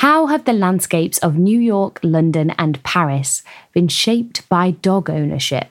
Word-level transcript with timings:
How 0.00 0.28
have 0.28 0.46
the 0.46 0.54
landscapes 0.54 1.18
of 1.18 1.36
New 1.36 1.60
York, 1.60 2.00
London, 2.02 2.52
and 2.52 2.82
Paris 2.82 3.42
been 3.74 3.88
shaped 3.88 4.48
by 4.48 4.70
dog 4.70 5.10
ownership? 5.10 5.68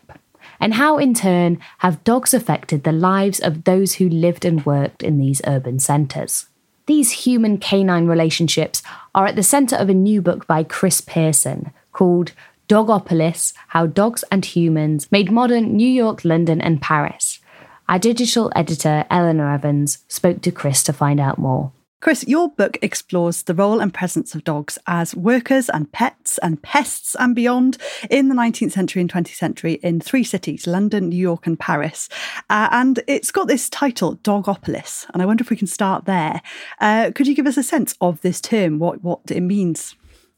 And 0.60 0.76
how, 0.76 1.00
in 1.00 1.16
turn, 1.16 1.58
have 1.80 2.04
dogs 2.04 2.32
affected 2.32 2.84
the 2.84 2.92
lives 2.92 3.40
of 3.40 3.64
those 3.64 3.96
who 3.96 4.08
lived 4.08 4.46
and 4.46 4.64
worked 4.68 5.02
in 5.02 5.18
these 5.18 5.42
urban 5.48 5.80
centres? 5.80 6.46
These 6.86 7.26
human 7.26 7.58
canine 7.58 8.06
relationships 8.06 8.84
are 9.16 9.26
at 9.26 9.36
the 9.36 9.42
centre 9.42 9.76
of 9.76 9.90
a 9.90 9.96
new 9.96 10.22
book 10.22 10.46
by 10.46 10.64
Chris 10.64 11.02
Pearson 11.02 11.72
called 11.92 12.34
Dogopolis 12.68 13.54
How 13.70 13.88
Dogs 13.88 14.24
and 14.32 14.46
Humans 14.46 15.12
Made 15.12 15.32
Modern 15.32 15.76
New 15.76 15.90
York, 15.90 16.24
London, 16.24 16.62
and 16.62 16.80
Paris. 16.80 17.40
Our 17.88 17.98
digital 17.98 18.52
editor, 18.56 19.06
Elinor 19.10 19.52
Evans, 19.52 20.06
spoke 20.08 20.44
to 20.44 20.52
Chris 20.52 20.84
to 20.84 20.94
find 20.94 21.20
out 21.20 21.40
more. 21.40 21.72
Chris, 22.02 22.26
your 22.28 22.50
book 22.50 22.78
explores 22.82 23.44
the 23.44 23.54
role 23.54 23.82
and 23.82 23.94
presence 23.94 24.34
of 24.34 24.46
dogs 24.46 24.80
as 24.88 25.14
workers 25.16 25.70
and 25.70 25.92
pets 25.92 26.38
and 26.38 26.62
pests 26.62 27.14
and 27.20 27.36
beyond 27.36 27.78
in 28.10 28.30
the 28.30 28.36
19th 28.36 28.72
century 28.72 29.02
and 29.02 29.12
20th 29.12 29.36
century 29.36 29.74
in 29.84 30.00
three 30.00 30.24
cities 30.24 30.66
London, 30.66 31.10
New 31.10 31.18
York, 31.18 31.46
and 31.46 31.60
Paris. 31.60 32.08
Uh, 32.50 32.70
and 32.72 33.02
it's 33.08 33.32
got 33.32 33.50
this 33.50 33.70
title, 33.70 34.16
Dogopolis. 34.18 35.08
And 35.14 35.22
I 35.22 35.26
wonder 35.26 35.42
if 35.42 35.50
we 35.50 35.58
can 35.58 35.68
start 35.68 36.06
there. 36.06 36.42
Uh, 36.80 37.12
could 37.14 37.28
you 37.28 37.36
give 37.36 37.48
us 37.48 37.58
a 37.58 37.64
sense 37.64 37.94
of 38.00 38.22
this 38.22 38.40
term, 38.40 38.80
what, 38.80 39.04
what 39.04 39.20
it 39.30 39.42
means? 39.42 39.96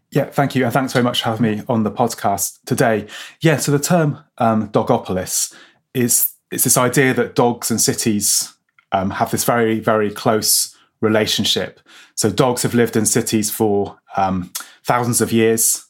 Yeah, 0.10 0.26
thank 0.26 0.56
you. 0.56 0.64
And 0.64 0.74
thanks 0.74 0.94
very 0.94 1.04
much 1.04 1.22
for 1.22 1.30
having 1.30 1.58
me 1.58 1.64
on 1.70 1.84
the 1.84 1.92
podcast 1.92 2.58
today. 2.66 3.06
Yeah, 3.40 3.58
so 3.58 3.72
the 3.72 3.80
term 3.80 4.18
um, 4.40 4.70
Dogopolis 4.70 5.54
is 5.94 6.34
it's 6.52 6.64
this 6.64 6.76
idea 6.76 7.14
that 7.14 7.36
dogs 7.36 7.70
and 7.70 7.80
cities 7.80 8.54
um, 8.92 9.12
have 9.12 9.30
this 9.30 9.44
very, 9.44 9.80
very 9.80 10.10
close 10.10 10.76
relationship. 11.02 11.80
So 12.16 12.30
dogs 12.30 12.64
have 12.64 12.74
lived 12.74 12.96
in 12.96 13.06
cities 13.06 13.52
for 13.52 14.00
um, 14.16 14.52
thousands 14.86 15.20
of 15.20 15.32
years 15.32 15.86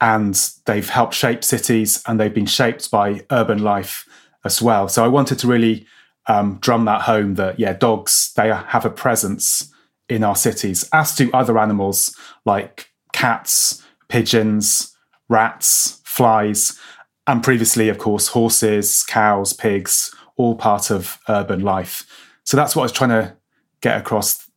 and 0.00 0.34
they've 0.66 0.88
helped 0.88 1.14
shape 1.14 1.42
cities 1.42 2.02
and 2.06 2.20
they've 2.20 2.34
been 2.34 2.46
shaped 2.46 2.90
by 2.90 3.24
urban 3.30 3.62
life 3.62 4.06
as 4.44 4.60
well. 4.60 4.88
So 4.88 5.04
I 5.04 5.08
wanted 5.08 5.38
to 5.40 5.46
really 5.46 5.86
um, 6.26 6.58
drum 6.60 6.84
that 6.84 7.02
home 7.02 7.34
that, 7.34 7.58
yeah, 7.58 7.72
dogs, 7.72 8.32
they 8.36 8.48
have 8.48 8.84
a 8.84 8.90
presence 8.90 9.72
in 10.08 10.24
our 10.24 10.36
cities, 10.36 10.88
as 10.92 11.14
do 11.14 11.30
other 11.32 11.58
animals 11.58 12.16
like 12.44 12.90
cats, 13.12 13.82
pigeons, 14.08 14.96
rats, 15.28 16.00
flies, 16.04 16.78
and 17.26 17.42
previously, 17.42 17.88
of 17.88 17.98
course, 17.98 18.28
horses, 18.28 19.02
cows, 19.02 19.52
pigs, 19.52 20.14
all 20.36 20.54
part 20.54 20.90
of 20.90 21.18
urban 21.28 21.60
life. 21.60 22.06
So 22.44 22.56
that's 22.56 22.74
what 22.74 22.82
I 22.82 22.84
was 22.84 22.92
trying 22.92 23.10
to 23.10 23.36
get 23.80 23.98
across 23.98 24.47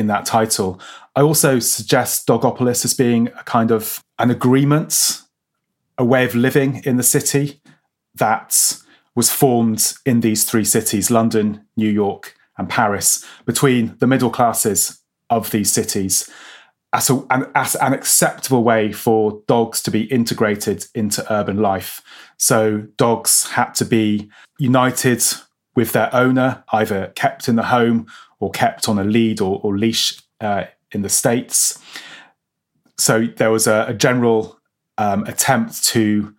in 0.00 0.08
that 0.08 0.26
title. 0.26 0.80
I 1.14 1.20
also 1.20 1.58
suggest 1.58 2.26
Dogopolis 2.26 2.84
as 2.84 2.94
being 2.94 3.28
a 3.28 3.44
kind 3.44 3.70
of 3.70 4.02
an 4.18 4.30
agreement, 4.30 5.22
a 5.98 6.04
way 6.04 6.24
of 6.24 6.34
living 6.34 6.82
in 6.84 6.96
the 6.96 7.02
city 7.02 7.60
that 8.14 8.76
was 9.14 9.30
formed 9.30 9.94
in 10.04 10.20
these 10.20 10.44
three 10.44 10.64
cities 10.64 11.10
London, 11.10 11.64
New 11.76 11.88
York, 11.88 12.34
and 12.56 12.68
Paris 12.68 13.24
between 13.44 13.96
the 13.98 14.06
middle 14.06 14.30
classes 14.30 15.00
of 15.28 15.50
these 15.50 15.72
cities 15.72 16.28
as, 16.92 17.08
a, 17.08 17.24
an, 17.30 17.46
as 17.54 17.76
an 17.76 17.92
acceptable 17.92 18.64
way 18.64 18.92
for 18.92 19.42
dogs 19.46 19.80
to 19.82 19.90
be 19.90 20.02
integrated 20.04 20.86
into 20.94 21.24
urban 21.32 21.58
life. 21.58 22.02
So 22.36 22.86
dogs 22.96 23.48
had 23.50 23.74
to 23.74 23.84
be 23.84 24.30
united 24.58 25.22
with 25.80 25.92
their 25.92 26.14
owner, 26.14 26.62
either 26.72 27.06
kept 27.14 27.48
in 27.48 27.56
the 27.56 27.68
home 27.76 28.06
or 28.38 28.50
kept 28.50 28.86
on 28.86 28.98
a 28.98 29.04
lead 29.16 29.40
or, 29.40 29.58
or 29.62 29.78
leash 29.78 30.20
uh, 30.42 30.64
in 30.92 31.00
the 31.00 31.08
States. 31.08 31.78
So 32.98 33.28
there 33.38 33.50
was 33.50 33.66
a, 33.66 33.86
a 33.88 33.94
general 33.94 34.60
um, 34.98 35.24
attempt 35.24 35.82
to 35.84 36.34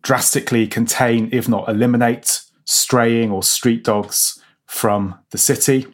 drastically 0.00 0.66
contain, 0.66 1.28
if 1.30 1.46
not 1.46 1.68
eliminate, 1.68 2.40
straying 2.64 3.30
or 3.30 3.42
street 3.42 3.84
dogs 3.84 4.42
from 4.64 5.18
the 5.28 5.36
city. 5.36 5.86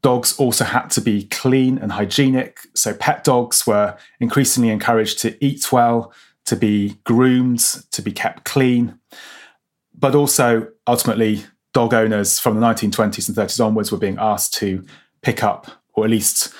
Dogs 0.00 0.38
also 0.38 0.64
had 0.64 0.86
to 0.90 1.00
be 1.00 1.24
clean 1.24 1.76
and 1.78 1.90
hygienic. 1.90 2.60
So 2.76 2.94
pet 2.94 3.24
dogs 3.24 3.66
were 3.66 3.98
increasingly 4.20 4.70
encouraged 4.70 5.18
to 5.22 5.44
eat 5.44 5.72
well, 5.72 6.12
to 6.44 6.54
be 6.54 6.98
groomed, 7.02 7.64
to 7.90 8.00
be 8.00 8.12
kept 8.12 8.44
clean. 8.44 9.00
But 9.98 10.14
also, 10.14 10.68
ultimately, 10.86 11.44
dog 11.72 11.92
owners 11.92 12.38
from 12.38 12.58
the 12.58 12.66
1920s 12.66 13.28
and 13.28 13.36
30s 13.36 13.64
onwards 13.64 13.90
were 13.90 13.98
being 13.98 14.18
asked 14.18 14.54
to 14.54 14.84
pick 15.22 15.42
up 15.42 15.70
or 15.94 16.04
at 16.04 16.10
least 16.10 16.52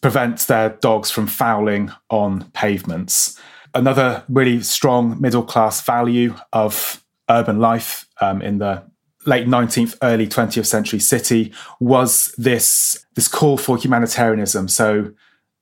prevent 0.00 0.40
their 0.40 0.70
dogs 0.70 1.10
from 1.10 1.26
fouling 1.26 1.92
on 2.10 2.50
pavements. 2.52 3.38
Another 3.74 4.22
really 4.28 4.62
strong 4.62 5.20
middle 5.20 5.42
class 5.42 5.82
value 5.82 6.34
of 6.52 7.04
urban 7.28 7.58
life 7.58 8.06
um, 8.20 8.40
in 8.40 8.58
the 8.58 8.84
late 9.26 9.46
19th, 9.46 9.96
early 10.02 10.26
20th 10.26 10.66
century 10.66 11.00
city 11.00 11.52
was 11.80 12.34
this, 12.38 13.04
this 13.14 13.28
call 13.28 13.56
for 13.56 13.76
humanitarianism. 13.76 14.68
So 14.68 15.12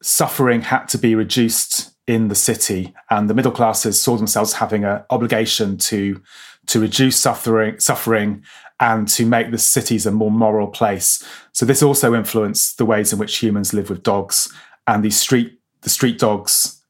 suffering 0.03 0.63
had 0.63 0.87
to 0.89 0.99
be 0.99 1.15
reduced 1.15 1.91
in 2.07 2.29
the 2.29 2.35
city, 2.35 2.93
and 3.11 3.31
the 3.31 3.35
middle 3.35 3.53
classes 3.53 4.01
saw 4.01 4.17
themselves 4.17 4.55
having 4.55 4.85
an 4.85 5.03
obligation 5.11 5.79
to, 5.79 6.21
to 6.67 6.81
reduce 6.81 7.19
suffering, 7.19 7.79
suffering 7.79 8.43
and 8.81 9.07
to 9.07 9.25
make 9.25 9.51
the 9.51 9.59
cities 9.59 10.07
a 10.07 10.11
more 10.11 10.31
moral 10.31 10.67
place. 10.67 11.25
So 11.53 11.65
this 11.65 11.83
also 11.83 12.15
influenced 12.15 12.79
the 12.79 12.85
ways 12.85 13.13
in 13.13 13.19
which 13.19 13.39
humans 13.39 13.73
live 13.73 13.89
with 13.89 14.03
dogs, 14.03 14.53
and 14.87 15.05
these 15.05 15.19
street 15.19 15.59
the 15.83 15.91
street 15.91 16.19
dogs 16.19 16.81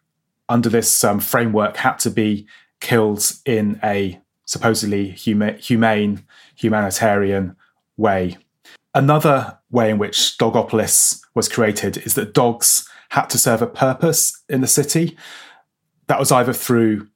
under 0.48 0.68
this 0.68 1.02
um, 1.04 1.20
framework 1.20 1.76
had 1.76 1.98
to 2.00 2.10
be 2.10 2.46
killed 2.80 3.32
in 3.46 3.80
a 3.82 4.20
supposedly 4.44 5.12
huma- 5.12 5.58
humane, 5.58 6.24
humanitarian 6.54 7.56
way. 7.96 8.36
Another 8.94 9.58
way 9.70 9.90
in 9.90 9.98
which 9.98 10.36
Dogopolis 10.38 11.22
was 11.34 11.48
created 11.48 11.98
is 11.98 12.14
that 12.14 12.34
dogs 12.34 12.88
had 13.10 13.26
to 13.26 13.38
serve 13.38 13.62
a 13.62 13.66
purpose 13.66 14.42
in 14.48 14.60
the 14.60 14.66
city. 14.66 15.16
That 16.08 16.18
was 16.18 16.30
either 16.30 16.52
through 16.52 17.08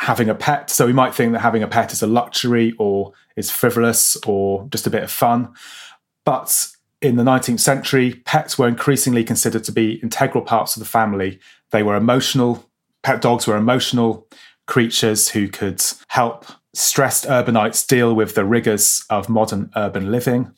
having 0.00 0.30
a 0.30 0.34
pet. 0.34 0.70
So 0.70 0.86
we 0.86 0.94
might 0.94 1.14
think 1.14 1.32
that 1.32 1.40
having 1.40 1.62
a 1.62 1.68
pet 1.68 1.92
is 1.92 2.02
a 2.02 2.06
luxury 2.06 2.74
or 2.78 3.12
is 3.36 3.50
frivolous 3.50 4.16
or 4.26 4.66
just 4.70 4.86
a 4.86 4.90
bit 4.90 5.02
of 5.02 5.10
fun. 5.10 5.52
But 6.24 6.68
in 7.02 7.16
the 7.16 7.22
19th 7.22 7.60
century, 7.60 8.14
pets 8.24 8.58
were 8.58 8.66
increasingly 8.66 9.24
considered 9.24 9.62
to 9.64 9.72
be 9.72 10.00
integral 10.02 10.42
parts 10.42 10.74
of 10.74 10.80
the 10.80 10.88
family. 10.88 11.38
They 11.70 11.82
were 11.82 11.96
emotional, 11.96 12.64
pet 13.02 13.20
dogs 13.20 13.46
were 13.46 13.58
emotional 13.58 14.26
creatures 14.66 15.28
who 15.28 15.48
could 15.48 15.82
help 16.08 16.46
stressed 16.72 17.26
urbanites 17.26 17.86
deal 17.86 18.14
with 18.14 18.34
the 18.34 18.46
rigors 18.46 19.04
of 19.10 19.28
modern 19.28 19.70
urban 19.76 20.10
living. 20.10 20.50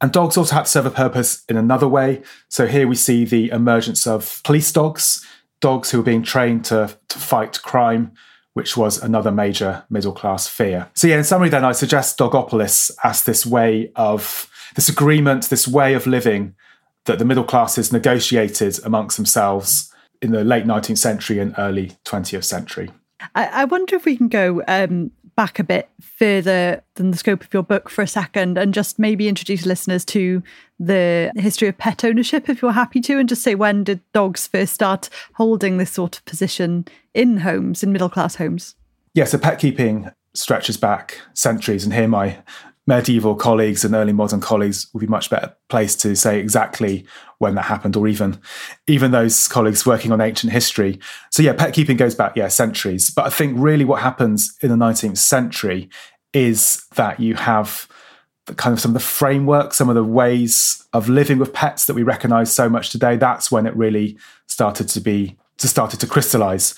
And 0.00 0.10
dogs 0.10 0.36
also 0.36 0.56
had 0.56 0.64
to 0.64 0.70
serve 0.70 0.86
a 0.86 0.90
purpose 0.90 1.44
in 1.48 1.56
another 1.56 1.86
way. 1.86 2.20
So 2.48 2.66
here 2.66 2.88
we 2.88 2.96
see 2.96 3.24
the 3.24 3.48
emergence 3.50 4.08
of 4.08 4.42
police 4.42 4.72
dogs, 4.72 5.24
dogs 5.60 5.92
who 5.92 5.98
were 5.98 6.04
being 6.04 6.24
trained 6.24 6.64
to, 6.64 6.98
to 7.08 7.18
fight 7.18 7.62
crime, 7.62 8.10
which 8.56 8.74
was 8.74 9.02
another 9.02 9.30
major 9.30 9.84
middle 9.90 10.14
class 10.14 10.48
fear. 10.48 10.88
So, 10.94 11.06
yeah, 11.06 11.18
in 11.18 11.24
summary, 11.24 11.50
then 11.50 11.62
I 11.62 11.72
suggest 11.72 12.16
Dogopolis 12.16 12.90
as 13.04 13.22
this 13.22 13.44
way 13.44 13.92
of 13.96 14.50
this 14.74 14.88
agreement, 14.88 15.50
this 15.50 15.68
way 15.68 15.92
of 15.92 16.06
living 16.06 16.54
that 17.04 17.18
the 17.18 17.26
middle 17.26 17.44
classes 17.44 17.92
negotiated 17.92 18.78
amongst 18.82 19.18
themselves 19.18 19.92
in 20.22 20.32
the 20.32 20.42
late 20.42 20.64
19th 20.64 20.96
century 20.96 21.38
and 21.38 21.54
early 21.58 21.98
20th 22.06 22.44
century. 22.44 22.90
I, 23.34 23.66
wonder 23.66 23.94
if 23.94 24.06
we 24.06 24.16
can 24.16 24.28
go 24.28 24.62
um, 24.66 25.10
back 25.36 25.58
a 25.58 25.64
bit 25.64 25.88
further 26.00 26.82
than 26.94 27.10
the 27.10 27.16
scope 27.16 27.44
of 27.44 27.52
your 27.52 27.62
book 27.62 27.90
for 27.90 28.02
a 28.02 28.06
second 28.06 28.56
and 28.56 28.72
just 28.72 28.98
maybe 28.98 29.28
introduce 29.28 29.66
listeners 29.66 30.04
to 30.04 30.42
the 30.80 31.30
history 31.36 31.68
of 31.68 31.76
pet 31.76 32.04
ownership 32.04 32.48
if 32.48 32.62
you're 32.62 32.72
happy 32.72 33.00
to 33.02 33.18
and 33.18 33.28
just 33.28 33.42
say 33.42 33.54
when 33.54 33.84
did 33.84 34.00
dogs 34.12 34.46
first 34.46 34.72
start 34.72 35.10
holding 35.34 35.76
this 35.76 35.90
sort 35.90 36.16
of 36.16 36.24
position 36.24 36.86
in 37.12 37.38
homes 37.38 37.82
in 37.82 37.92
middle 37.92 38.08
class 38.08 38.36
homes? 38.36 38.74
Yeah 39.14 39.24
so 39.24 39.38
pet 39.38 39.58
keeping 39.58 40.10
stretches 40.32 40.76
back 40.76 41.20
centuries 41.34 41.84
and 41.84 41.92
here 41.92 42.08
my 42.08 42.38
medieval 42.86 43.34
colleagues 43.34 43.84
and 43.84 43.94
early 43.94 44.12
modern 44.12 44.40
colleagues 44.40 44.86
would 44.92 45.00
be 45.00 45.06
much 45.06 45.28
better 45.28 45.54
placed 45.68 46.00
to 46.00 46.14
say 46.14 46.38
exactly 46.38 47.04
when 47.38 47.54
that 47.56 47.62
happened, 47.62 47.96
or 47.96 48.08
even 48.08 48.40
even 48.86 49.10
those 49.10 49.48
colleagues 49.48 49.84
working 49.84 50.12
on 50.12 50.20
ancient 50.20 50.52
history. 50.52 50.98
So 51.30 51.42
yeah, 51.42 51.52
pet 51.52 51.74
keeping 51.74 51.96
goes 51.96 52.14
back 52.14 52.36
yeah 52.36 52.48
centuries. 52.48 53.10
But 53.10 53.26
I 53.26 53.30
think 53.30 53.56
really 53.58 53.84
what 53.84 54.02
happens 54.02 54.56
in 54.62 54.70
the 54.70 54.76
19th 54.76 55.18
century 55.18 55.90
is 56.32 56.86
that 56.94 57.18
you 57.18 57.34
have 57.34 57.88
kind 58.56 58.72
of 58.72 58.80
some 58.80 58.90
of 58.90 58.94
the 58.94 59.00
framework, 59.00 59.74
some 59.74 59.88
of 59.88 59.96
the 59.96 60.04
ways 60.04 60.86
of 60.92 61.08
living 61.08 61.38
with 61.38 61.52
pets 61.52 61.86
that 61.86 61.94
we 61.94 62.04
recognize 62.04 62.52
so 62.52 62.68
much 62.68 62.90
today. 62.90 63.16
That's 63.16 63.50
when 63.50 63.66
it 63.66 63.76
really 63.76 64.16
started 64.46 64.88
to 64.90 65.00
be 65.00 65.36
to 65.58 65.68
started 65.68 65.98
to 66.00 66.06
crystallize 66.06 66.74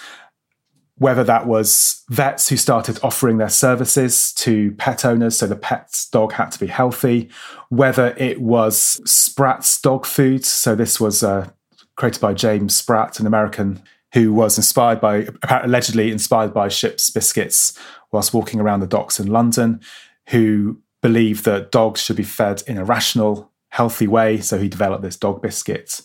whether 0.98 1.24
that 1.24 1.46
was 1.46 2.04
vets 2.10 2.48
who 2.48 2.56
started 2.56 2.98
offering 3.02 3.38
their 3.38 3.48
services 3.48 4.32
to 4.32 4.72
pet 4.72 5.04
owners, 5.04 5.38
so 5.38 5.46
the 5.46 5.56
pet's 5.56 6.08
dog 6.08 6.32
had 6.32 6.50
to 6.50 6.58
be 6.58 6.66
healthy, 6.66 7.28
whether 7.68 8.14
it 8.16 8.40
was 8.40 9.00
Spratt's 9.04 9.80
dog 9.80 10.04
food, 10.04 10.44
so 10.44 10.74
this 10.74 11.00
was 11.00 11.22
uh, 11.22 11.48
created 11.96 12.20
by 12.20 12.34
James 12.34 12.76
Spratt, 12.76 13.20
an 13.20 13.26
American 13.26 13.82
who 14.14 14.32
was 14.32 14.56
inspired 14.56 15.00
by, 15.00 15.28
allegedly 15.48 16.10
inspired 16.10 16.52
by 16.54 16.68
ship's 16.68 17.10
biscuits 17.10 17.78
whilst 18.10 18.32
walking 18.32 18.58
around 18.58 18.80
the 18.80 18.86
docks 18.86 19.20
in 19.20 19.26
London, 19.26 19.80
who 20.28 20.80
believed 21.02 21.44
that 21.44 21.70
dogs 21.70 22.00
should 22.00 22.16
be 22.16 22.22
fed 22.22 22.62
in 22.66 22.78
a 22.78 22.84
rational, 22.84 23.52
healthy 23.68 24.08
way, 24.08 24.40
so 24.40 24.58
he 24.58 24.68
developed 24.68 25.02
this 25.02 25.16
dog 25.16 25.42
biscuit 25.42 26.00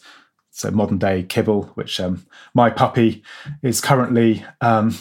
so 0.53 0.69
modern 0.69 0.99
day 0.99 1.23
kibble, 1.23 1.63
which 1.73 1.99
um, 1.99 2.25
my 2.53 2.69
puppy 2.69 3.23
is 3.63 3.81
currently 3.81 4.45
um, 4.61 4.95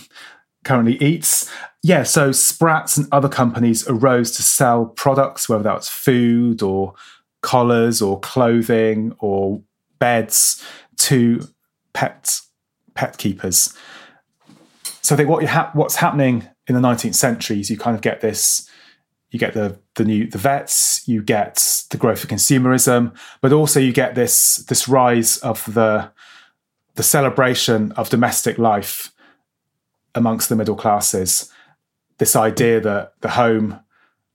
currently 0.64 0.96
eats. 0.96 1.49
Yeah, 1.82 2.04
so 2.04 2.32
Spratts 2.32 2.96
and 2.96 3.06
other 3.12 3.28
companies 3.28 3.87
arose 3.87 4.31
to 4.32 4.43
sell 4.43 4.87
products, 4.87 5.49
whether 5.49 5.62
that's 5.62 5.88
food 5.88 6.62
or 6.62 6.94
collars 7.43 8.00
or 8.00 8.19
clothing 8.20 9.14
or 9.19 9.60
beds, 9.99 10.64
to 10.96 11.46
pet 11.93 12.40
pet 12.94 13.19
keepers. 13.19 13.76
So 15.02 15.14
I 15.14 15.19
think 15.19 15.28
what 15.28 15.44
ha- 15.44 15.70
what's 15.75 15.96
happening 15.96 16.49
in 16.66 16.75
the 16.75 16.81
19th 16.81 17.14
century 17.14 17.60
is 17.60 17.69
you 17.69 17.76
kind 17.76 17.94
of 17.94 18.00
get 18.00 18.22
this 18.22 18.70
you 19.31 19.38
get 19.38 19.52
the 19.52 19.78
the 19.96 20.04
new 20.04 20.26
the 20.26 20.38
vets, 20.38 21.06
you 21.06 21.22
get 21.22 21.84
the 21.90 21.96
growth 21.96 22.24
of 22.24 22.30
consumerism, 22.30 23.14
but 23.40 23.52
also 23.52 23.80
you 23.80 23.92
get 23.92 24.14
this 24.14 24.56
this 24.68 24.88
rise 24.88 25.38
of 25.38 25.72
the 25.74 26.10
the 26.94 27.02
celebration 27.02 27.92
of 27.92 28.10
domestic 28.10 28.58
life 28.58 29.12
amongst 30.14 30.48
the 30.48 30.56
middle 30.56 30.76
classes. 30.76 31.50
This 32.18 32.36
idea 32.36 32.80
that 32.80 33.14
the 33.20 33.30
home 33.30 33.80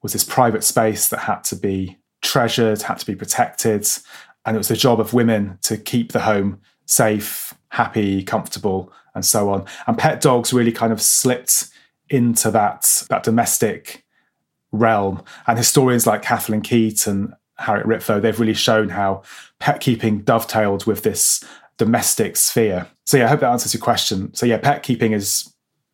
was 0.02 0.14
this 0.14 0.24
private 0.24 0.64
space 0.64 1.08
that 1.10 1.20
had 1.20 1.44
to 1.46 1.56
be 1.56 1.98
treasured, 2.22 2.82
had 2.82 3.00
to 3.00 3.06
be 3.06 3.16
protected, 3.16 3.88
and 4.46 4.56
it 4.56 4.60
was 4.60 4.68
the 4.68 4.76
job 4.76 5.00
of 5.00 5.14
women 5.14 5.58
to 5.64 5.78
keep 5.78 6.12
the 6.12 6.22
home 6.22 6.62
safe, 6.86 7.54
happy, 7.70 8.24
comfortable, 8.24 8.92
and 9.14 9.26
so 9.26 9.50
on. 9.50 9.66
And 9.86 9.98
pet 9.98 10.22
dogs 10.22 10.54
really 10.54 10.72
kind 10.72 10.94
of 10.94 11.02
slipped 11.02 11.70
into 12.10 12.50
that 12.52 13.04
that 13.10 13.24
domestic 13.24 14.06
realm. 14.80 15.24
And 15.48 15.58
historians 15.58 16.08
like 16.08 16.22
Kathleen 16.22 16.62
Kete 16.62 17.08
and 17.08 17.34
Harriet 17.58 17.88
Ritvo, 17.88 18.22
they've 18.22 18.40
really 18.40 18.54
shown 18.54 18.90
how 18.90 19.24
pet 19.60 19.80
keeping 19.80 20.22
dovetailed 20.22 20.86
with 20.86 21.04
this 21.04 21.44
domestic 21.78 22.36
sphere. 22.36 22.88
So 23.06 23.18
yeah, 23.18 23.26
I 23.26 23.28
hope 23.28 23.40
that 23.40 23.52
answers 23.52 23.74
your 23.74 23.82
question. 23.82 24.34
So 24.34 24.46
yeah, 24.46 24.58
pet 24.58 24.84
keeping 24.84 25.14
is 25.14 25.54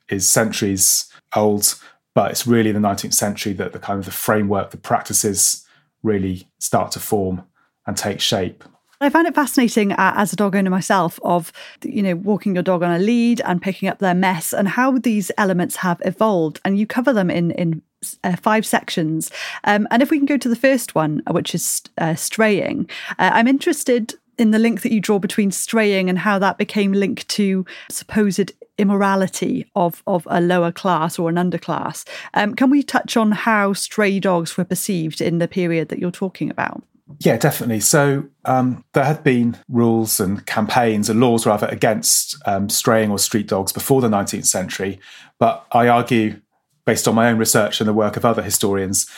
is 0.10 0.28
centuries 0.28 1.10
old, 1.36 1.76
but 2.14 2.32
it's 2.32 2.46
really 2.46 2.72
the 2.72 2.80
19th 2.80 3.14
century 3.14 3.54
that 3.54 3.72
the 3.72 3.80
kind 3.80 4.00
of 4.00 4.06
the 4.06 4.12
framework, 4.12 4.72
the 4.72 4.78
practices 4.78 5.66
really 6.04 6.50
start 6.60 6.92
to 6.92 7.00
form 7.00 7.44
and 7.88 7.98
take 7.98 8.20
shape. 8.20 8.64
I 9.04 9.10
find 9.10 9.28
it 9.28 9.36
fascinating 9.36 9.92
uh, 9.92 10.14
as 10.16 10.32
a 10.32 10.36
dog 10.36 10.56
owner 10.56 10.70
myself 10.70 11.20
of 11.24 11.52
you 11.84 12.02
know 12.02 12.16
walking 12.16 12.56
your 12.56 12.64
dog 12.64 12.84
on 12.84 12.92
a 12.92 13.00
lead 13.00 13.42
and 13.42 13.62
picking 13.62 13.90
up 13.90 14.00
their 14.00 14.14
mess 14.14 14.54
and 14.54 14.68
how 14.68 14.98
these 14.98 15.32
elements 15.38 15.78
have 15.78 16.02
evolved 16.06 16.62
and 16.64 16.80
you 16.80 16.88
cover 16.88 17.12
them 17.12 17.30
in 17.30 17.52
in 17.52 17.82
uh, 18.24 18.36
five 18.36 18.66
sections 18.66 19.32
um, 19.64 19.88
and 19.92 20.02
if 20.02 20.12
we 20.12 20.18
can 20.18 20.26
go 20.26 20.38
to 20.38 20.50
the 20.50 20.56
first 20.56 20.96
one 20.96 21.22
which 21.32 21.54
is 21.56 21.82
uh, 21.98 22.16
straying 22.16 22.90
uh, 23.20 23.32
I'm 23.34 23.48
interested 23.48 24.16
in 24.38 24.52
the 24.52 24.60
link 24.60 24.82
that 24.82 24.92
you 24.92 25.00
draw 25.00 25.20
between 25.20 25.52
straying 25.52 26.10
and 26.10 26.18
how 26.20 26.40
that 26.40 26.58
became 26.58 26.92
linked 26.92 27.28
to 27.30 27.66
supposed 27.90 28.52
immorality 28.78 29.70
of 29.76 30.02
of 30.08 30.28
a 30.30 30.42
lower 30.42 30.72
class 30.72 31.20
or 31.20 31.30
an 31.30 31.36
underclass. 31.36 32.08
Um, 32.34 32.56
can 32.56 32.70
we 32.70 32.84
touch 32.84 33.16
on 33.16 33.32
how 33.32 33.74
stray 33.74 34.20
dogs 34.20 34.58
were 34.58 34.66
perceived 34.66 35.22
in 35.22 35.38
the 35.38 35.48
period 35.48 35.90
that 35.90 36.00
you're 36.00 36.12
talking 36.12 36.50
about? 36.50 36.84
Yeah, 37.20 37.38
definitely. 37.38 37.82
So 37.82 38.26
um, 38.46 38.84
there 38.94 39.04
had 39.04 39.24
been 39.24 39.58
rules 39.70 40.20
and 40.20 40.46
campaigns 40.46 41.10
and 41.10 41.20
laws 41.20 41.46
rather 41.46 41.68
against 41.68 42.42
um, 42.46 42.70
straying 42.70 43.12
or 43.12 43.20
street 43.20 43.48
dogs 43.48 43.72
before 43.72 44.02
the 44.02 44.08
19th 44.08 44.46
century. 44.46 45.00
But 45.38 45.66
I 45.72 45.90
argue, 45.90 46.40
based 46.86 47.08
on 47.08 47.16
my 47.16 47.30
own 47.30 47.38
research 47.38 47.80
and 47.80 47.88
the 47.88 47.94
work 47.94 48.18
of 48.18 48.26
other 48.26 48.42
historians, 48.42 49.10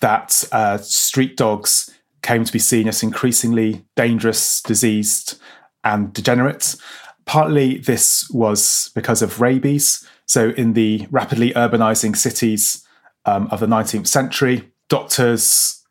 that 0.00 0.44
uh, 0.52 0.78
street 0.78 1.36
dogs 1.36 1.90
came 2.22 2.44
to 2.44 2.52
be 2.52 2.58
seen 2.58 2.88
as 2.88 3.02
increasingly 3.02 3.84
dangerous, 3.94 4.60
diseased, 4.62 5.40
and 5.84 6.12
degenerate. 6.12 6.76
Partly 7.24 7.78
this 7.78 8.28
was 8.30 8.90
because 8.94 9.22
of 9.22 9.40
rabies. 9.40 10.06
So, 10.26 10.50
in 10.50 10.72
the 10.72 11.06
rapidly 11.10 11.52
urbanizing 11.52 12.16
cities 12.16 12.84
um, 13.24 13.48
of 13.50 13.60
the 13.60 13.66
19th 13.66 14.08
century, 14.08 14.72
doctors 14.88 15.84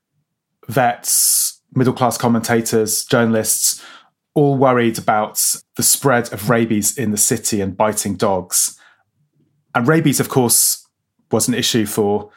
vets, 0.67 1.62
middle 1.74 1.94
class 1.94 2.17
commentators, 2.17 3.05
journalists, 3.05 3.84
all 4.34 4.58
worried 4.58 4.98
about 4.98 5.41
the 5.77 5.84
spread 5.84 6.32
of 6.34 6.50
rabies 6.50 6.98
in 6.98 7.12
the 7.12 7.17
city 7.17 7.62
and 7.62 7.77
biting 7.77 8.15
dogs. 8.15 8.77
And 9.74 9.88
rabies, 9.88 10.20
of 10.20 10.29
course, 10.29 10.85
was 11.36 11.48
an 11.48 11.54
issue 11.54 11.86
for 11.86 12.32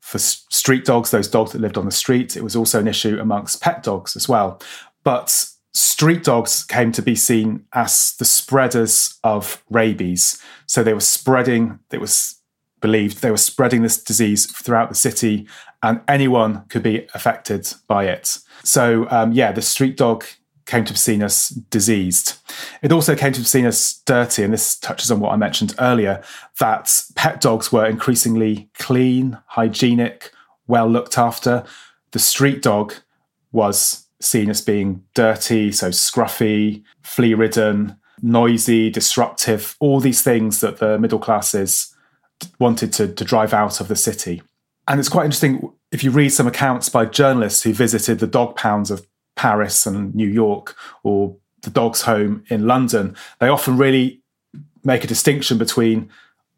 for 0.00 0.18
street 0.18 0.84
dogs, 0.84 1.10
those 1.10 1.28
dogs 1.28 1.52
that 1.52 1.60
lived 1.62 1.78
on 1.78 1.86
the 1.86 1.90
street. 1.90 2.36
It 2.36 2.44
was 2.44 2.54
also 2.54 2.78
an 2.78 2.86
issue 2.86 3.18
amongst 3.18 3.62
pet 3.62 3.82
dogs 3.82 4.16
as 4.16 4.28
well. 4.28 4.60
But 5.02 5.46
street 5.72 6.24
dogs 6.24 6.62
came 6.62 6.92
to 6.92 7.00
be 7.00 7.14
seen 7.14 7.64
as 7.72 8.14
the 8.18 8.26
spreaders 8.26 9.18
of 9.24 9.64
rabies. 9.70 10.42
So 10.66 10.82
they 10.82 10.92
were 10.92 11.00
spreading, 11.00 11.78
it 11.90 12.02
was 12.02 12.38
believed 12.80 13.22
they 13.22 13.30
were 13.30 13.38
spreading 13.38 13.80
this 13.80 14.02
disease 14.02 14.44
throughout 14.44 14.90
the 14.90 14.94
city, 14.94 15.48
and 15.82 16.02
anyone 16.06 16.66
could 16.68 16.82
be 16.82 17.08
affected 17.14 17.72
by 17.88 18.04
it. 18.04 18.38
So, 18.62 19.08
um, 19.10 19.32
yeah, 19.32 19.52
the 19.52 19.62
street 19.62 19.96
dog 19.96 20.24
came 20.66 20.84
to 20.84 20.92
be 20.92 20.98
seen 20.98 21.22
as 21.22 21.48
diseased. 21.48 22.34
It 22.82 22.92
also 22.92 23.14
came 23.14 23.32
to 23.32 23.40
be 23.40 23.46
seen 23.46 23.66
as 23.66 24.00
dirty, 24.06 24.42
and 24.42 24.52
this 24.52 24.76
touches 24.76 25.10
on 25.10 25.20
what 25.20 25.32
I 25.32 25.36
mentioned 25.36 25.74
earlier 25.78 26.22
that 26.60 27.02
pet 27.14 27.40
dogs 27.40 27.72
were 27.72 27.86
increasingly 27.86 28.68
clean, 28.78 29.38
hygienic, 29.46 30.32
well 30.66 30.88
looked 30.88 31.18
after. 31.18 31.64
The 32.12 32.18
street 32.18 32.62
dog 32.62 32.94
was 33.52 34.06
seen 34.20 34.50
as 34.50 34.60
being 34.60 35.04
dirty, 35.14 35.70
so 35.72 35.90
scruffy, 35.90 36.82
flea 37.02 37.34
ridden, 37.34 37.96
noisy, 38.22 38.90
disruptive, 38.90 39.76
all 39.80 40.00
these 40.00 40.22
things 40.22 40.60
that 40.60 40.78
the 40.78 40.98
middle 40.98 41.18
classes 41.18 41.94
wanted 42.58 42.92
to, 42.94 43.08
to 43.12 43.24
drive 43.24 43.52
out 43.52 43.80
of 43.80 43.88
the 43.88 43.96
city. 43.96 44.42
And 44.88 45.00
it's 45.00 45.08
quite 45.08 45.24
interesting 45.24 45.72
if 45.92 46.04
you 46.04 46.10
read 46.10 46.30
some 46.30 46.46
accounts 46.46 46.88
by 46.88 47.06
journalists 47.06 47.62
who 47.62 47.72
visited 47.72 48.18
the 48.18 48.26
dog 48.26 48.56
pounds 48.56 48.90
of 48.90 49.06
Paris 49.36 49.86
and 49.86 50.14
New 50.14 50.28
York 50.28 50.76
or 51.02 51.36
the 51.62 51.70
dog's 51.70 52.02
home 52.02 52.44
in 52.48 52.66
London, 52.66 53.16
they 53.40 53.48
often 53.48 53.76
really 53.76 54.22
make 54.84 55.02
a 55.02 55.08
distinction 55.08 55.58
between 55.58 56.10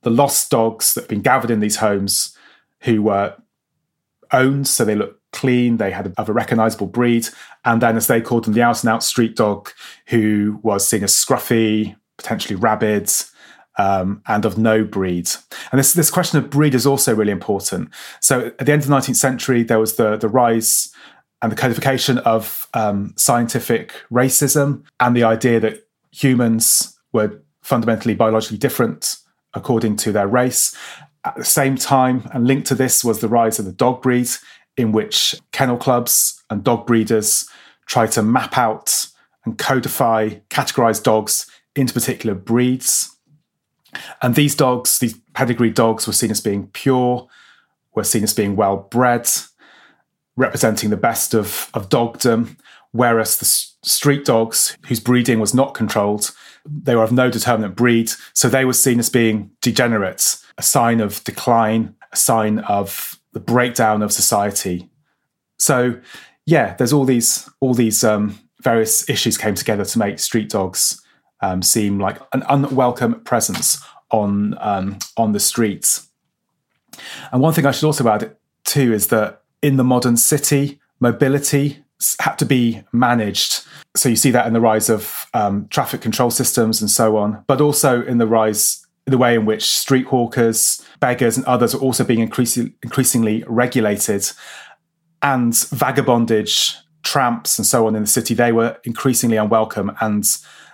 the 0.02 0.10
lost 0.10 0.50
dogs 0.50 0.94
that 0.94 1.02
have 1.02 1.08
been 1.08 1.22
gathered 1.22 1.50
in 1.50 1.60
these 1.60 1.76
homes 1.76 2.36
who 2.82 3.02
were 3.02 3.34
owned, 4.32 4.66
so 4.68 4.84
they 4.84 4.94
look 4.94 5.20
clean, 5.32 5.76
they 5.76 5.90
had 5.90 6.12
of 6.16 6.28
a 6.28 6.32
recognizable 6.32 6.86
breed, 6.86 7.28
and 7.64 7.80
then 7.80 7.96
as 7.96 8.06
they 8.06 8.20
called 8.20 8.44
them, 8.44 8.54
the 8.54 8.62
out 8.62 8.82
and 8.82 8.90
out 8.90 9.02
street 9.02 9.36
dog 9.36 9.70
who 10.08 10.58
was 10.62 10.86
seen 10.86 11.04
as 11.04 11.12
scruffy, 11.12 11.96
potentially 12.16 12.56
rabid, 12.56 13.10
um, 13.78 14.22
and 14.26 14.44
of 14.44 14.56
no 14.56 14.84
breed. 14.84 15.28
And 15.70 15.78
this 15.78 15.92
this 15.92 16.10
question 16.10 16.38
of 16.38 16.50
breed 16.50 16.74
is 16.74 16.86
also 16.86 17.14
really 17.14 17.32
important. 17.32 17.90
So 18.20 18.46
at 18.58 18.66
the 18.66 18.72
end 18.72 18.82
of 18.82 18.88
the 18.88 18.94
19th 18.94 19.16
century, 19.16 19.62
there 19.62 19.78
was 19.78 19.96
the 19.96 20.16
the 20.16 20.28
rise 20.28 20.92
and 21.42 21.52
the 21.52 21.56
codification 21.56 22.18
of 22.18 22.66
um, 22.74 23.12
scientific 23.16 23.92
racism 24.10 24.84
and 25.00 25.16
the 25.16 25.24
idea 25.24 25.60
that 25.60 25.86
humans 26.10 26.98
were 27.12 27.42
fundamentally 27.62 28.14
biologically 28.14 28.58
different 28.58 29.16
according 29.54 29.96
to 29.96 30.12
their 30.12 30.26
race. 30.28 30.76
At 31.24 31.36
the 31.36 31.44
same 31.44 31.76
time, 31.76 32.28
and 32.32 32.46
linked 32.46 32.68
to 32.68 32.74
this, 32.74 33.04
was 33.04 33.20
the 33.20 33.28
rise 33.28 33.58
of 33.58 33.64
the 33.64 33.72
dog 33.72 34.02
breed, 34.02 34.28
in 34.76 34.92
which 34.92 35.34
kennel 35.52 35.76
clubs 35.76 36.42
and 36.50 36.62
dog 36.62 36.86
breeders 36.86 37.48
tried 37.86 38.12
to 38.12 38.22
map 38.22 38.56
out 38.56 39.06
and 39.44 39.58
codify, 39.58 40.30
categorize 40.50 41.02
dogs 41.02 41.50
into 41.74 41.94
particular 41.94 42.34
breeds. 42.34 43.16
And 44.22 44.34
these 44.34 44.54
dogs, 44.54 44.98
these 44.98 45.18
pedigree 45.32 45.70
dogs, 45.70 46.06
were 46.06 46.12
seen 46.12 46.30
as 46.30 46.40
being 46.40 46.68
pure, 46.68 47.28
were 47.94 48.04
seen 48.04 48.22
as 48.22 48.34
being 48.34 48.56
well 48.56 48.76
bred, 48.90 49.28
representing 50.36 50.90
the 50.90 50.96
best 50.96 51.34
of, 51.34 51.70
of 51.74 51.88
dogdom, 51.88 52.56
whereas 52.92 53.38
the 53.38 53.44
street 53.44 54.24
dogs, 54.24 54.76
whose 54.86 55.00
breeding 55.00 55.40
was 55.40 55.54
not 55.54 55.74
controlled, 55.74 56.32
they 56.64 56.94
were 56.94 57.02
of 57.02 57.12
no 57.12 57.30
determinate 57.30 57.76
breed, 57.76 58.10
so 58.34 58.48
they 58.48 58.64
were 58.64 58.72
seen 58.72 58.98
as 58.98 59.08
being 59.08 59.50
degenerates, 59.60 60.44
a 60.58 60.62
sign 60.62 61.00
of 61.00 61.22
decline, 61.24 61.94
a 62.12 62.16
sign 62.16 62.58
of 62.60 63.18
the 63.32 63.40
breakdown 63.40 64.02
of 64.02 64.12
society. 64.12 64.88
So, 65.58 66.00
yeah, 66.44 66.74
there's 66.74 66.92
all 66.92 67.04
these 67.04 67.48
all 67.60 67.74
these 67.74 68.04
um, 68.04 68.38
various 68.62 69.08
issues 69.08 69.38
came 69.38 69.54
together 69.54 69.84
to 69.84 69.98
make 69.98 70.18
street 70.18 70.48
dogs 70.48 71.02
um, 71.40 71.62
seem 71.62 71.98
like 71.98 72.18
an 72.32 72.42
unwelcome 72.48 73.20
presence 73.20 73.82
on 74.10 74.56
um, 74.60 74.98
on 75.16 75.32
the 75.32 75.40
streets. 75.40 76.08
And 77.32 77.40
one 77.40 77.52
thing 77.52 77.66
I 77.66 77.72
should 77.72 77.86
also 77.86 78.08
add 78.08 78.36
too 78.64 78.92
is 78.92 79.08
that 79.08 79.42
in 79.66 79.76
the 79.76 79.82
modern 79.82 80.16
city, 80.16 80.78
mobility 81.00 81.84
had 82.20 82.36
to 82.36 82.46
be 82.46 82.84
managed. 82.92 83.64
So 83.96 84.08
you 84.08 84.14
see 84.14 84.30
that 84.30 84.46
in 84.46 84.52
the 84.52 84.60
rise 84.60 84.88
of 84.88 85.26
um, 85.34 85.66
traffic 85.70 86.00
control 86.00 86.30
systems 86.30 86.80
and 86.80 86.88
so 86.88 87.16
on, 87.16 87.42
but 87.48 87.60
also 87.60 88.04
in 88.04 88.18
the 88.18 88.28
rise, 88.28 88.86
the 89.06 89.18
way 89.18 89.34
in 89.34 89.44
which 89.44 89.64
street 89.64 90.06
hawkers, 90.06 90.80
beggars, 91.00 91.36
and 91.36 91.44
others 91.46 91.74
are 91.74 91.80
also 91.80 92.04
being 92.04 92.20
increasingly, 92.20 92.74
increasingly 92.84 93.42
regulated. 93.48 94.30
And 95.20 95.52
vagabondage, 95.52 96.76
tramps, 97.02 97.58
and 97.58 97.66
so 97.66 97.88
on 97.88 97.96
in 97.96 98.02
the 98.02 98.08
city, 98.08 98.34
they 98.34 98.52
were 98.52 98.78
increasingly 98.84 99.36
unwelcome. 99.36 99.96
And 100.00 100.24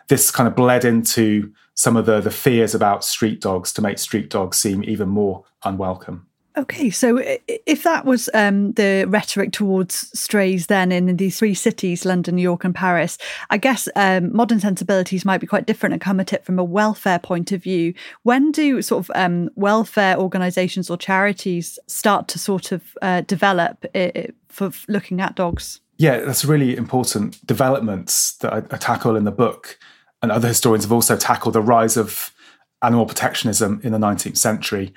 this 0.09 0.31
kind 0.31 0.47
of 0.47 0.55
bled 0.55 0.85
into 0.85 1.51
some 1.75 1.97
of 1.97 2.05
the, 2.05 2.21
the 2.21 2.31
fears 2.31 2.75
about 2.75 3.05
street 3.05 3.41
dogs 3.41 3.73
to 3.73 3.81
make 3.81 3.99
street 3.99 4.29
dogs 4.29 4.59
seem 4.59 4.85
even 4.85 5.09
more 5.09 5.45
unwelcome. 5.65 6.27
Okay, 6.55 6.91
so 6.91 7.19
if 7.49 7.83
that 7.85 8.05
was 8.05 8.29
um, 8.35 8.73
the 8.73 9.07
rhetoric 9.09 9.53
towards 9.53 10.11
strays 10.19 10.67
then 10.67 10.93
in 10.93 11.17
these 11.17 11.39
three 11.39 11.55
cities, 11.55 12.05
London, 12.05 12.37
New 12.37 12.43
York, 12.43 12.65
and 12.65 12.75
Paris, 12.75 13.17
I 13.49 13.57
guess 13.57 13.89
um, 13.97 14.35
modern 14.37 14.61
sensibilities 14.61 15.25
might 15.25 15.41
be 15.41 15.47
quite 15.47 15.67
different 15.67 15.95
and 15.95 16.03
come 16.03 16.21
at 16.21 16.33
it 16.33 16.45
from 16.45 16.59
a 16.59 16.65
welfare 16.65 17.19
point 17.19 17.53
of 17.53 17.63
view. 17.63 17.95
When 18.25 18.53
do 18.53 18.83
sort 18.83 19.09
of 19.09 19.11
um, 19.15 19.49
welfare 19.55 20.19
organisations 20.19 20.91
or 20.91 20.99
charities 20.99 21.79
start 21.87 22.29
to 22.29 22.39
sort 22.39 22.71
of 22.71 22.83
uh, 23.01 23.23
develop 23.23 23.87
it 23.95 24.35
for 24.49 24.73
looking 24.89 25.23
at 25.23 25.35
dogs? 25.35 25.81
Yeah, 25.97 26.19
that's 26.21 26.45
really 26.45 26.77
important 26.77 27.45
developments 27.47 28.37
that 28.39 28.53
I, 28.53 28.59
I 28.59 28.77
tackle 28.77 29.17
in 29.17 29.25
the 29.25 29.33
book. 29.33 29.79
And 30.21 30.31
other 30.31 30.49
historians 30.49 30.85
have 30.85 30.93
also 30.93 31.17
tackled 31.17 31.55
the 31.55 31.63
rise 31.63 31.97
of 31.97 32.31
animal 32.83 33.07
protectionism 33.07 33.81
in 33.83 33.93
the 33.93 33.99
19th 33.99 34.37
century 34.37 34.93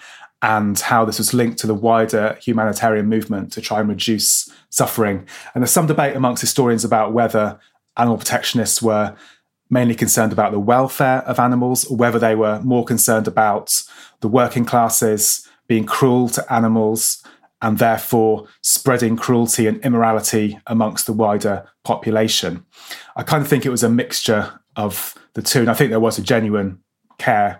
and 0.46 0.80
how 0.80 1.04
this 1.04 1.18
was 1.18 1.34
linked 1.34 1.58
to 1.58 1.66
the 1.66 1.74
wider 1.74 2.38
humanitarian 2.40 3.08
movement 3.08 3.52
to 3.52 3.60
try 3.60 3.80
and 3.80 3.90
reduce 3.90 4.48
suffering. 4.70 5.26
And 5.54 5.64
there's 5.64 5.72
some 5.72 5.88
debate 5.88 6.16
amongst 6.16 6.42
historians 6.42 6.86
about 6.86 7.14
whether 7.14 7.60
animal 7.98 8.20
protectionists 8.20 8.80
were 8.80 9.16
mainly 9.72 9.96
concerned 9.96 10.32
about 10.32 10.52
the 10.52 10.60
welfare 10.60 11.24
of 11.24 11.40
animals 11.40 11.86
or 11.86 11.98
whether 11.98 12.20
they 12.20 12.36
were 12.36 12.62
more 12.62 12.86
concerned 12.86 13.28
about 13.28 13.82
the 14.20 14.28
working 14.28 14.66
classes 14.66 15.50
being 15.68 15.84
cruel 15.84 16.30
to 16.30 16.54
animals 16.54 17.24
and 17.64 17.80
therefore 17.80 18.46
spreading 18.62 19.18
cruelty 19.18 19.66
and 19.66 19.84
immorality 19.84 20.60
amongst 20.68 21.08
the 21.08 21.14
wider 21.14 21.68
population. 21.84 22.64
I 23.16 23.24
kind 23.24 23.42
of 23.42 23.48
think 23.48 23.66
it 23.66 23.72
was 23.72 23.82
a 23.82 23.90
mixture 23.90 24.60
of 24.76 25.16
the 25.34 25.42
two, 25.42 25.62
and 25.62 25.72
I 25.72 25.74
think 25.74 25.90
there 25.90 26.00
was 26.00 26.20
a 26.20 26.22
genuine 26.22 26.84
care 27.18 27.60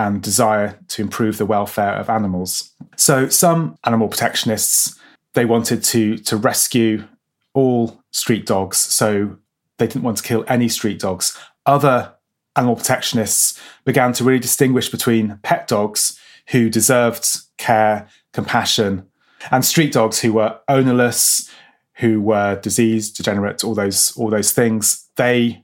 and 0.00 0.22
desire 0.22 0.78
to 0.88 1.02
improve 1.02 1.36
the 1.36 1.44
welfare 1.44 1.92
of 1.92 2.08
animals. 2.08 2.72
So 2.96 3.28
some 3.28 3.76
animal 3.84 4.08
protectionists 4.08 4.98
they 5.34 5.44
wanted 5.44 5.84
to 5.84 6.16
to 6.18 6.36
rescue 6.36 7.04
all 7.52 8.02
street 8.10 8.46
dogs, 8.46 8.78
so 8.78 9.36
they 9.78 9.86
didn't 9.86 10.02
want 10.02 10.16
to 10.16 10.22
kill 10.22 10.44
any 10.48 10.68
street 10.68 10.98
dogs. 10.98 11.38
Other 11.66 12.14
animal 12.56 12.76
protectionists 12.76 13.60
began 13.84 14.12
to 14.14 14.24
really 14.24 14.40
distinguish 14.40 14.88
between 14.88 15.38
pet 15.42 15.68
dogs 15.68 16.18
who 16.48 16.70
deserved 16.70 17.26
care, 17.58 18.08
compassion, 18.32 19.06
and 19.50 19.64
street 19.64 19.92
dogs 19.92 20.20
who 20.20 20.32
were 20.32 20.58
ownerless, 20.68 21.50
who 21.96 22.20
were 22.20 22.58
diseased, 22.60 23.16
degenerate, 23.16 23.62
all 23.62 23.74
those 23.74 24.16
all 24.16 24.30
those 24.30 24.52
things. 24.52 25.08
They 25.16 25.62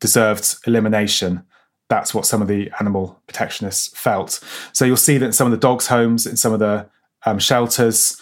deserved 0.00 0.56
elimination 0.66 1.45
that's 1.88 2.14
what 2.14 2.26
some 2.26 2.42
of 2.42 2.48
the 2.48 2.70
animal 2.80 3.20
protectionists 3.26 3.96
felt. 3.96 4.40
So 4.72 4.84
you'll 4.84 4.96
see 4.96 5.18
that 5.18 5.26
in 5.26 5.32
some 5.32 5.46
of 5.46 5.50
the 5.52 5.56
dogs' 5.56 5.86
homes, 5.86 6.26
in 6.26 6.36
some 6.36 6.52
of 6.52 6.58
the 6.58 6.88
um, 7.24 7.38
shelters, 7.38 8.20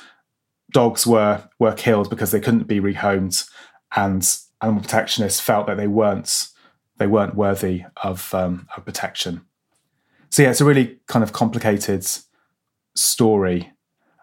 dogs 0.73 1.07
were 1.07 1.49
were 1.59 1.73
killed 1.73 2.11
because 2.11 2.31
they 2.31 2.41
couldn't 2.41 2.65
be 2.65 2.81
rehomed, 2.81 3.49
and 3.97 4.37
animal 4.61 4.83
protectionists 4.83 5.41
felt 5.41 5.67
that 5.67 5.77
they 5.77 5.87
weren't 5.87 6.49
they 6.99 7.07
weren't 7.07 7.35
worthy 7.35 7.85
of, 8.03 8.33
um, 8.35 8.69
of 8.77 8.85
protection. 8.85 9.45
So 10.31 10.43
yeah, 10.43 10.51
it's 10.51 10.61
a 10.61 10.65
really 10.65 10.99
kind 11.07 11.23
of 11.23 11.33
complicated 11.33 12.07
story. 12.95 13.73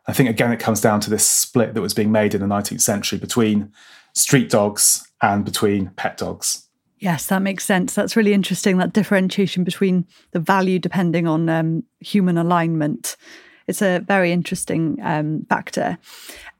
I 0.08 0.14
think 0.14 0.30
again 0.30 0.52
it 0.52 0.60
comes 0.60 0.82
down 0.82 1.00
to 1.02 1.10
this 1.10 1.26
split 1.28 1.74
that 1.74 1.82
was 1.82 1.94
being 1.94 2.12
made 2.12 2.34
in 2.34 2.42
the 2.42 2.48
19th 2.48 2.82
century 2.82 3.20
between 3.20 3.72
street 4.14 4.50
dogs 4.50 5.08
and 5.22 5.46
between 5.46 5.92
pet 5.92 6.18
dogs. 6.18 6.68
Yes, 7.02 7.26
that 7.26 7.42
makes 7.42 7.66
sense. 7.66 7.96
That's 7.96 8.16
really 8.16 8.32
interesting. 8.32 8.78
That 8.78 8.94
differentiation 8.94 9.64
between 9.64 10.06
the 10.34 10.40
value 10.40 10.78
depending 10.78 11.28
on 11.28 11.50
um, 11.50 11.84
human 12.00 12.38
alignment. 12.38 13.18
It's 13.66 13.82
a 13.82 14.00
very 14.00 14.32
interesting 14.32 15.00
um, 15.02 15.44
factor. 15.50 15.98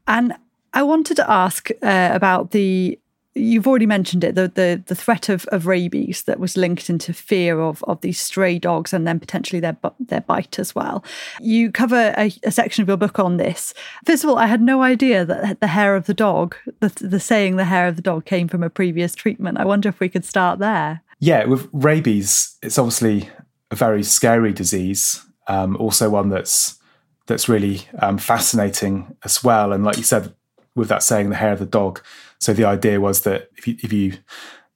And 0.08 0.34
I 0.74 0.82
wanted 0.82 1.16
to 1.18 1.30
ask 1.30 1.70
uh, 1.84 2.10
about 2.12 2.52
the 2.52 3.00
you've 3.34 3.68
already 3.68 3.86
mentioned 3.86 4.24
it 4.24 4.36
the 4.36 4.48
the, 4.48 4.84
the 4.88 4.96
threat 4.96 5.30
of, 5.30 5.46
of 5.48 5.66
rabies 5.66 6.24
that 6.24 6.40
was 6.40 6.58
linked 6.58 6.90
into 6.90 7.14
fear 7.14 7.60
of, 7.60 7.84
of 7.84 8.02
these 8.02 8.20
stray 8.20 8.60
dogs 8.60 8.94
and 8.94 9.08
then 9.08 9.20
potentially 9.20 9.60
their 9.60 9.78
their 10.00 10.22
bite 10.22 10.60
as 10.60 10.76
well. 10.76 11.04
You 11.40 11.72
cover 11.72 12.14
a, 12.18 12.32
a, 12.44 12.52
section 12.52 12.82
of 12.82 12.88
your 12.88 12.98
book 12.98 13.20
on 13.20 13.38
this. 13.38 13.74
First 14.06 14.24
of 14.24 14.30
all, 14.30 14.38
I 14.38 14.48
had 14.48 14.62
no 14.62 14.82
idea 14.82 15.26
that 15.26 15.60
the 15.60 15.68
hair 15.68 15.96
of 15.96 16.06
the 16.06 16.14
dog, 16.14 16.56
the, 16.80 16.90
the 17.02 17.20
saying 17.20 17.56
the 17.56 17.66
hair 17.66 17.88
of 17.88 17.96
the 17.96 18.02
dog 18.02 18.26
came 18.26 18.48
from 18.48 18.64
a 18.64 18.70
previous 18.70 19.16
treatment. 19.16 19.58
I 19.58 19.66
wonder 19.66 19.90
if 19.90 20.00
we 20.00 20.10
could 20.10 20.26
start 20.26 20.60
there. 20.60 21.02
Yeah, 21.20 21.46
with 21.46 21.70
rabies, 21.72 22.58
it's 22.62 22.78
obviously 22.78 23.30
a 23.70 23.76
very 23.76 24.04
scary 24.04 24.54
disease. 24.54 25.24
Um, 25.48 25.76
also 25.78 26.10
one 26.10 26.30
that's 26.30 26.78
that's 27.28 27.48
really 27.48 27.88
um, 28.00 28.18
fascinating 28.18 29.16
as 29.24 29.44
well. 29.44 29.72
And 29.72 29.84
like 29.84 29.98
you 29.98 30.04
said, 30.04 30.34
with 30.76 30.88
that 30.90 31.04
saying, 31.04 31.30
the 31.30 31.36
hair 31.36 31.54
of 31.54 31.60
the 31.60 31.66
dog. 31.66 32.02
So 32.40 32.54
the 32.54 32.66
idea 32.66 33.00
was 33.00 33.22
that 33.22 33.50
if 33.58 33.68
you, 33.68 33.78
if 33.82 33.94
you 33.94 34.14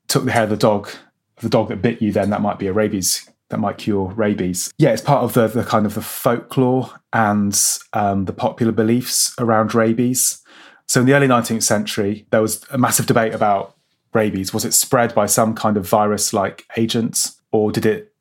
took 0.08 0.26
the 0.26 0.32
hair 0.32 0.44
of 0.44 0.50
the 0.50 0.58
dog, 0.58 0.90
the 1.38 1.50
dog 1.50 1.70
that 1.70 1.82
bit 1.82 2.02
you, 2.02 2.12
then 2.12 2.30
that 2.30 2.42
might 2.42 2.60
be 2.60 2.68
a 2.68 2.74
rabies 2.74 3.30
that 3.50 3.60
might 3.60 3.78
cure 3.78 4.08
rabies. 4.08 4.74
Yeah, 4.78 4.92
it's 4.92 5.02
part 5.02 5.24
of 5.24 5.34
the, 5.34 5.48
the 5.48 5.64
kind 5.64 5.86
of 5.86 5.94
the 5.94 6.02
folklore 6.02 7.00
and 7.14 7.60
um, 7.94 8.26
the 8.26 8.34
popular 8.34 8.72
beliefs 8.72 9.34
around 9.40 9.76
rabies. 9.76 10.42
So 10.88 11.02
in 11.02 11.06
the 11.06 11.14
early 11.14 11.28
19th 11.28 11.64
century, 11.64 12.26
there 12.32 12.42
was 12.42 12.66
a 12.72 12.78
massive 12.78 13.06
debate 13.06 13.34
about 13.34 13.76
rabies. 14.14 14.54
Was 14.54 14.66
it 14.66 14.74
spread 14.74 15.14
by 15.14 15.26
some 15.26 15.54
kind 15.54 15.78
of 15.78 15.88
virus 15.88 16.34
like 16.34 16.66
agent, 16.78 17.32
or 17.52 17.72
did 17.72 17.86
it 17.86 18.15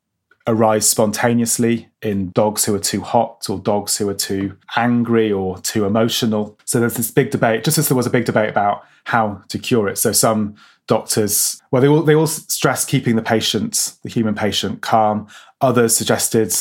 arise 0.47 0.87
spontaneously 0.87 1.89
in 2.01 2.29
dogs 2.31 2.65
who 2.65 2.75
are 2.75 2.79
too 2.79 3.01
hot 3.01 3.45
or 3.49 3.59
dogs 3.59 3.97
who 3.97 4.07
are 4.09 4.15
too 4.15 4.55
angry 4.75 5.31
or 5.31 5.57
too 5.59 5.85
emotional. 5.85 6.57
So 6.65 6.79
there's 6.79 6.95
this 6.95 7.11
big 7.11 7.31
debate, 7.31 7.63
just 7.63 7.77
as 7.77 7.87
there 7.87 7.97
was 7.97 8.05
a 8.05 8.11
big 8.11 8.25
debate 8.25 8.49
about 8.49 8.83
how 9.05 9.41
to 9.49 9.57
cure 9.57 9.87
it. 9.87 9.97
So 9.97 10.11
some 10.11 10.55
doctors, 10.87 11.61
well, 11.71 11.81
they 11.81 11.87
all, 11.87 12.03
they 12.03 12.15
all 12.15 12.27
stress 12.27 12.85
keeping 12.85 13.15
the 13.15 13.23
patient, 13.23 13.95
the 14.03 14.09
human 14.09 14.35
patient, 14.35 14.81
calm. 14.81 15.27
Others 15.61 15.95
suggested 15.95 16.53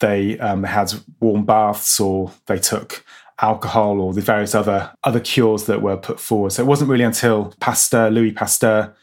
they, 0.00 0.38
um, 0.38 0.64
had 0.64 0.92
warm 1.20 1.44
baths 1.44 2.00
or 2.00 2.32
they 2.46 2.58
took 2.58 3.04
alcohol 3.40 4.00
or 4.00 4.14
the 4.14 4.20
various 4.20 4.54
other 4.54 4.92
other 5.02 5.18
cures 5.18 5.64
that 5.64 5.82
were 5.82 5.96
put 5.96 6.20
forward. 6.20 6.52
So 6.52 6.62
it 6.62 6.66
wasn't 6.66 6.90
really 6.90 7.04
until 7.04 7.52
Pasteur, 7.60 8.10
Louis 8.10 8.32
Pasteur, 8.32 8.94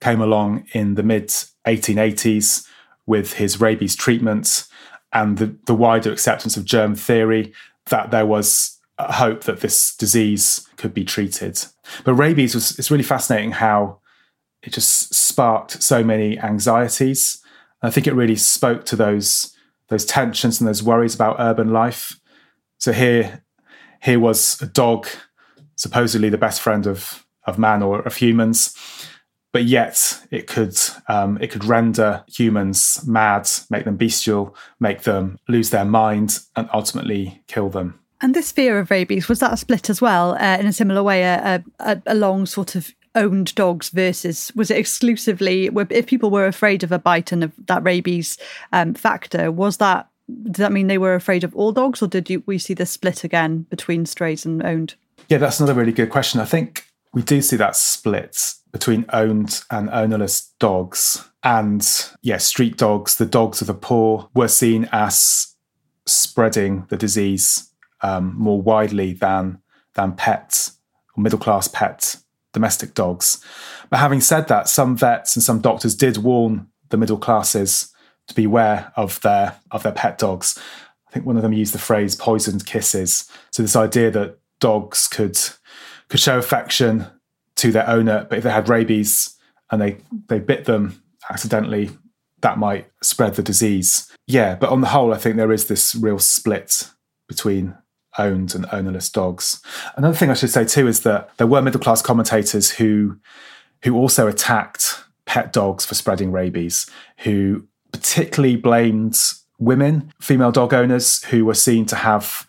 came 0.00 0.20
along 0.20 0.66
in 0.72 0.94
the 0.94 1.02
mid 1.02 1.28
1880s 1.66 2.66
with 3.10 3.32
his 3.34 3.60
rabies 3.60 3.96
treatments 3.96 4.68
and 5.12 5.38
the, 5.38 5.56
the 5.66 5.74
wider 5.74 6.12
acceptance 6.12 6.56
of 6.56 6.64
germ 6.64 6.94
theory 6.94 7.52
that 7.86 8.12
there 8.12 8.24
was 8.24 8.78
hope 8.98 9.42
that 9.44 9.60
this 9.60 9.96
disease 9.96 10.68
could 10.76 10.94
be 10.94 11.04
treated. 11.04 11.60
But 12.04 12.14
rabies 12.14 12.54
was 12.54 12.78
it's 12.78 12.90
really 12.90 13.02
fascinating 13.02 13.50
how 13.50 13.98
it 14.62 14.72
just 14.72 15.12
sparked 15.12 15.82
so 15.82 16.04
many 16.04 16.38
anxieties. 16.38 17.42
I 17.82 17.90
think 17.90 18.06
it 18.06 18.14
really 18.14 18.36
spoke 18.36 18.84
to 18.86 18.96
those 18.96 19.56
those 19.88 20.04
tensions 20.04 20.60
and 20.60 20.68
those 20.68 20.82
worries 20.82 21.16
about 21.16 21.40
urban 21.40 21.72
life. 21.72 22.20
So 22.78 22.92
here 22.92 23.44
here 24.00 24.20
was 24.20 24.62
a 24.62 24.66
dog, 24.66 25.08
supposedly 25.74 26.28
the 26.28 26.38
best 26.38 26.60
friend 26.60 26.86
of 26.86 27.26
of 27.44 27.58
man 27.58 27.82
or 27.82 28.02
of 28.02 28.16
humans, 28.16 28.76
but 29.52 29.64
yet 29.64 30.22
it 30.30 30.46
could 30.46 30.78
um, 31.08 31.38
it 31.40 31.50
could 31.50 31.64
render 31.64 32.24
humans 32.28 33.00
mad, 33.06 33.48
make 33.68 33.84
them 33.84 33.96
bestial, 33.96 34.54
make 34.78 35.02
them 35.02 35.38
lose 35.48 35.70
their 35.70 35.84
mind, 35.84 36.40
and 36.56 36.68
ultimately 36.72 37.42
kill 37.46 37.68
them. 37.68 37.98
And 38.20 38.34
this 38.34 38.52
fear 38.52 38.78
of 38.78 38.90
rabies 38.90 39.28
was 39.28 39.40
that 39.40 39.52
a 39.52 39.56
split 39.56 39.88
as 39.88 40.00
well, 40.00 40.34
uh, 40.34 40.58
in 40.58 40.66
a 40.66 40.72
similar 40.72 41.02
way, 41.02 41.22
a, 41.22 41.64
a, 41.78 42.02
along 42.06 42.46
sort 42.46 42.74
of 42.74 42.92
owned 43.14 43.54
dogs 43.54 43.88
versus 43.90 44.52
was 44.54 44.70
it 44.70 44.76
exclusively 44.76 45.68
if 45.90 46.06
people 46.06 46.30
were 46.30 46.46
afraid 46.46 46.84
of 46.84 46.92
a 46.92 46.98
bite 46.98 47.32
and 47.32 47.42
of 47.42 47.52
that 47.66 47.82
rabies 47.82 48.38
um, 48.72 48.94
factor 48.94 49.50
was 49.50 49.78
that 49.78 50.08
did 50.44 50.54
that 50.54 50.70
mean 50.70 50.86
they 50.86 50.98
were 50.98 51.16
afraid 51.16 51.42
of 51.42 51.54
all 51.56 51.72
dogs 51.72 52.00
or 52.00 52.06
did 52.06 52.30
you, 52.30 52.40
we 52.46 52.56
see 52.56 52.72
the 52.72 52.86
split 52.86 53.24
again 53.24 53.66
between 53.68 54.06
strays 54.06 54.46
and 54.46 54.64
owned 54.64 54.94
yeah 55.28 55.38
that's 55.38 55.58
another 55.58 55.74
really 55.74 55.92
good 55.92 56.08
question 56.08 56.40
i 56.40 56.44
think 56.44 56.86
we 57.12 57.22
do 57.22 57.42
see 57.42 57.56
that 57.56 57.76
split 57.76 58.54
between 58.72 59.04
owned 59.12 59.62
and 59.70 59.90
ownerless 59.90 60.52
dogs. 60.58 61.28
And 61.42 61.86
yeah, 62.22 62.36
street 62.36 62.76
dogs, 62.76 63.16
the 63.16 63.26
dogs 63.26 63.60
of 63.60 63.66
the 63.66 63.74
poor, 63.74 64.28
were 64.34 64.48
seen 64.48 64.88
as 64.92 65.56
spreading 66.06 66.86
the 66.88 66.96
disease 66.96 67.72
um, 68.02 68.34
more 68.36 68.60
widely 68.60 69.12
than 69.12 69.60
than 69.94 70.12
pets 70.12 70.78
or 71.16 71.22
middle 71.22 71.38
class 71.38 71.66
pets, 71.66 72.24
domestic 72.52 72.94
dogs. 72.94 73.44
But 73.90 73.98
having 73.98 74.20
said 74.20 74.48
that, 74.48 74.68
some 74.68 74.96
vets 74.96 75.34
and 75.34 75.42
some 75.42 75.60
doctors 75.60 75.94
did 75.94 76.18
warn 76.18 76.68
the 76.90 76.96
middle 76.96 77.18
classes 77.18 77.92
to 78.28 78.34
beware 78.34 78.92
of 78.96 79.20
their 79.22 79.56
of 79.70 79.82
their 79.82 79.92
pet 79.92 80.18
dogs. 80.18 80.58
I 81.08 81.12
think 81.12 81.26
one 81.26 81.36
of 81.36 81.42
them 81.42 81.52
used 81.52 81.74
the 81.74 81.78
phrase 81.78 82.14
"poisoned 82.14 82.66
kisses." 82.66 83.28
So 83.50 83.62
this 83.62 83.76
idea 83.76 84.10
that 84.12 84.38
dogs 84.60 85.08
could 85.08 85.38
could 86.10 86.20
show 86.20 86.38
affection 86.38 87.06
to 87.56 87.72
their 87.72 87.88
owner, 87.88 88.26
but 88.28 88.38
if 88.38 88.44
they 88.44 88.50
had 88.50 88.68
rabies 88.68 89.36
and 89.70 89.80
they 89.80 89.98
they 90.28 90.38
bit 90.38 90.66
them 90.66 91.02
accidentally, 91.30 91.90
that 92.42 92.58
might 92.58 92.90
spread 93.02 93.36
the 93.36 93.42
disease. 93.42 94.10
Yeah, 94.26 94.54
but 94.56 94.70
on 94.70 94.80
the 94.80 94.88
whole, 94.88 95.14
I 95.14 95.18
think 95.18 95.36
there 95.36 95.52
is 95.52 95.66
this 95.66 95.94
real 95.94 96.18
split 96.18 96.90
between 97.28 97.76
owned 98.18 98.54
and 98.54 98.66
ownerless 98.72 99.08
dogs. 99.08 99.62
Another 99.96 100.16
thing 100.16 100.30
I 100.30 100.34
should 100.34 100.50
say 100.50 100.64
too 100.64 100.88
is 100.88 101.00
that 101.00 101.36
there 101.36 101.46
were 101.46 101.62
middle 101.62 101.80
class 101.80 102.02
commentators 102.02 102.72
who 102.72 103.18
who 103.82 103.96
also 103.96 104.26
attacked 104.26 105.04
pet 105.24 105.52
dogs 105.52 105.84
for 105.86 105.94
spreading 105.94 106.32
rabies, 106.32 106.90
who 107.18 107.66
particularly 107.92 108.56
blamed 108.56 109.18
women, 109.58 110.12
female 110.20 110.52
dog 110.52 110.74
owners 110.74 111.22
who 111.24 111.44
were 111.44 111.54
seen 111.54 111.86
to 111.86 111.96
have 111.96 112.48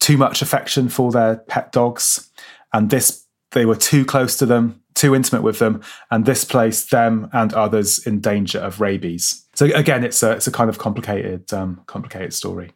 too 0.00 0.16
much 0.16 0.42
affection 0.42 0.88
for 0.88 1.12
their 1.12 1.36
pet 1.36 1.70
dogs. 1.72 2.30
And 2.72 2.90
this 2.90 3.26
they 3.52 3.66
were 3.66 3.76
too 3.76 4.04
close 4.04 4.36
to 4.38 4.46
them, 4.46 4.80
too 4.94 5.14
intimate 5.14 5.42
with 5.42 5.58
them, 5.58 5.82
and 6.10 6.24
this 6.24 6.44
placed 6.44 6.90
them 6.90 7.28
and 7.32 7.52
others 7.52 8.04
in 8.06 8.20
danger 8.20 8.58
of 8.58 8.80
rabies. 8.80 9.46
So 9.54 9.66
again, 9.66 10.04
it's 10.04 10.22
a 10.22 10.32
it's 10.32 10.46
a 10.46 10.52
kind 10.52 10.70
of 10.70 10.78
complicated 10.78 11.52
um, 11.52 11.82
complicated 11.86 12.32
story. 12.32 12.72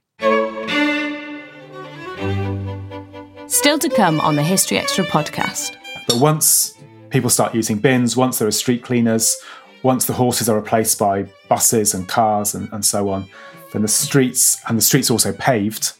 Still 3.48 3.78
to 3.78 3.88
come 3.88 4.20
on 4.20 4.36
the 4.36 4.42
History 4.42 4.78
Extra 4.78 5.04
podcast. 5.04 5.76
But 6.06 6.20
once 6.20 6.74
people 7.10 7.30
start 7.30 7.54
using 7.54 7.78
bins, 7.78 8.16
once 8.16 8.38
there 8.38 8.46
are 8.46 8.52
street 8.52 8.82
cleaners, 8.82 9.36
once 9.82 10.06
the 10.06 10.12
horses 10.12 10.48
are 10.48 10.56
replaced 10.56 10.98
by 10.98 11.26
buses 11.48 11.94
and 11.94 12.06
cars 12.06 12.54
and, 12.54 12.68
and 12.72 12.84
so 12.84 13.08
on, 13.08 13.28
then 13.72 13.82
the 13.82 13.88
streets 13.88 14.58
and 14.68 14.76
the 14.76 14.82
streets 14.82 15.10
also 15.10 15.32
paved. 15.32 15.92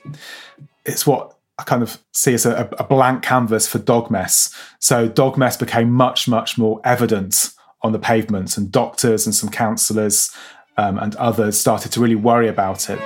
It's 0.84 1.06
what 1.06 1.35
I 1.58 1.62
kind 1.62 1.82
of 1.82 2.04
see 2.12 2.34
as 2.34 2.44
a, 2.44 2.68
a 2.78 2.84
blank 2.84 3.22
canvas 3.22 3.66
for 3.66 3.78
dog 3.78 4.10
mess. 4.10 4.54
So 4.78 5.08
dog 5.08 5.38
mess 5.38 5.56
became 5.56 5.90
much, 5.90 6.28
much 6.28 6.58
more 6.58 6.80
evident 6.84 7.50
on 7.82 7.92
the 7.92 7.98
pavements, 7.98 8.56
and 8.56 8.70
doctors 8.70 9.26
and 9.26 9.34
some 9.34 9.50
counsellors 9.50 10.30
um, 10.76 10.98
and 10.98 11.14
others 11.16 11.58
started 11.58 11.92
to 11.92 12.00
really 12.00 12.14
worry 12.14 12.48
about 12.48 12.90
it. 12.90 12.98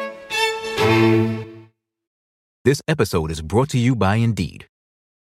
This 2.65 2.83
episode 2.89 3.31
is 3.31 3.41
brought 3.41 3.69
to 3.71 3.79
you 3.79 3.95
by 3.95 4.17
Indeed. 4.17 4.67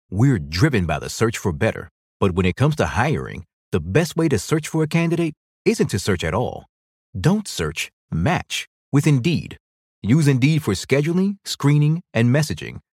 We're 0.10 0.40
driven 0.40 0.86
by 0.86 1.00
the 1.00 1.10
search 1.10 1.38
for 1.38 1.52
better, 1.52 1.90
but 2.20 2.32
when 2.32 2.46
it 2.46 2.56
comes 2.56 2.76
to 2.78 2.86
hiring, 2.86 3.44
the 3.72 3.82
best 3.82 4.16
way 4.16 4.30
to 4.30 4.40
search 4.40 4.68
for 4.70 4.84
a 4.84 4.88
candidate 4.88 5.34
isn't 5.66 5.88
to 5.88 6.00
search 6.00 6.24
at 6.24 6.34
all. 6.34 6.66
Don't 7.20 7.48
search, 7.48 7.90
match 8.10 8.68
with 8.92 9.06
Indeed. 9.06 9.58
Use 10.02 10.28
Indeed 10.28 10.64
for 10.64 10.74
scheduling, 10.74 11.38
screening, 11.44 12.02
and 12.14 12.34
messaging 12.34 12.80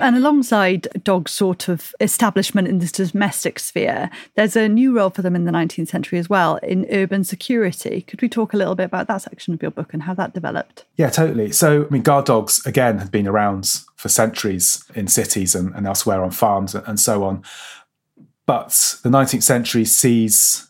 And 0.00 0.16
alongside 0.16 0.86
dogs' 1.02 1.32
sort 1.32 1.68
of 1.68 1.94
establishment 2.00 2.68
in 2.68 2.78
the 2.78 2.86
domestic 2.86 3.58
sphere, 3.58 4.10
there's 4.36 4.54
a 4.54 4.68
new 4.68 4.96
role 4.96 5.10
for 5.10 5.22
them 5.22 5.34
in 5.34 5.44
the 5.44 5.50
19th 5.50 5.88
century 5.88 6.18
as 6.18 6.30
well 6.30 6.56
in 6.56 6.86
urban 6.90 7.24
security. 7.24 8.02
Could 8.02 8.22
we 8.22 8.28
talk 8.28 8.52
a 8.52 8.56
little 8.56 8.76
bit 8.76 8.84
about 8.84 9.08
that 9.08 9.22
section 9.22 9.54
of 9.54 9.60
your 9.60 9.72
book 9.72 9.92
and 9.92 10.04
how 10.04 10.14
that 10.14 10.34
developed? 10.34 10.84
Yeah, 10.96 11.10
totally. 11.10 11.50
So, 11.52 11.84
I 11.84 11.88
mean, 11.92 12.02
guard 12.02 12.26
dogs, 12.26 12.64
again, 12.64 12.98
have 12.98 13.10
been 13.10 13.26
around 13.26 13.82
for 13.96 14.08
centuries 14.08 14.84
in 14.94 15.08
cities 15.08 15.54
and, 15.54 15.74
and 15.74 15.86
elsewhere 15.86 16.22
on 16.22 16.30
farms 16.30 16.74
and, 16.74 16.98
so 17.00 17.24
on. 17.24 17.42
But 18.46 18.96
the 19.02 19.10
19th 19.10 19.42
century 19.42 19.84
sees 19.84 20.68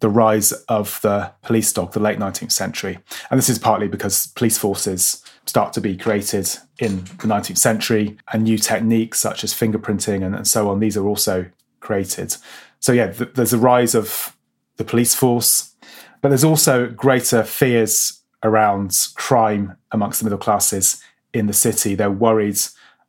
the 0.00 0.08
rise 0.08 0.52
of 0.68 1.00
the 1.02 1.32
police 1.42 1.72
dog, 1.72 1.92
the 1.92 2.00
late 2.00 2.18
19th 2.18 2.52
century. 2.52 2.98
And 3.30 3.38
this 3.38 3.48
is 3.48 3.58
partly 3.58 3.88
because 3.88 4.26
police 4.28 4.58
forces 4.58 5.24
start 5.46 5.72
to 5.72 5.80
be 5.80 5.96
created 5.96 6.48
in 6.78 6.98
the 7.04 7.26
19th 7.26 7.58
century 7.58 8.16
and 8.32 8.44
new 8.44 8.58
techniques 8.58 9.18
such 9.18 9.44
as 9.44 9.54
fingerprinting 9.54 10.24
and, 10.24 10.34
and 10.34 10.46
so 10.46 10.68
on, 10.68 10.80
these 10.80 10.96
are 10.96 11.06
also 11.06 11.46
created. 11.80 12.36
So, 12.80 12.92
yeah, 12.92 13.12
th- 13.12 13.34
there's 13.34 13.52
a 13.52 13.58
rise 13.58 13.94
of 13.94 14.36
the 14.76 14.84
police 14.84 15.14
force, 15.14 15.74
but 16.20 16.28
there's 16.28 16.44
also 16.44 16.88
greater 16.88 17.42
fears 17.44 18.22
around 18.42 19.08
crime 19.14 19.76
amongst 19.92 20.20
the 20.20 20.24
middle 20.24 20.38
classes 20.38 21.02
in 21.32 21.46
the 21.46 21.52
city. 21.52 21.94
They're 21.94 22.10
worried 22.10 22.58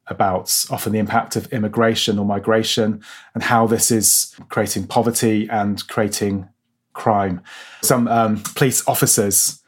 about 0.08 0.66
often 0.70 0.94
the 0.94 1.00
impact 1.00 1.36
of 1.36 1.52
immigration 1.52 2.18
or 2.18 2.26
migration 2.26 3.04
and 3.34 3.44
how 3.44 3.68
this 3.68 3.92
is 3.92 4.34
creating 4.50 4.88
poverty 4.88 5.48
and 5.50 5.86
creating 5.88 6.48
crime. 6.94 7.42
Some 7.82 8.08
um, 8.08 8.42
police 8.56 8.88
officers 8.88 9.62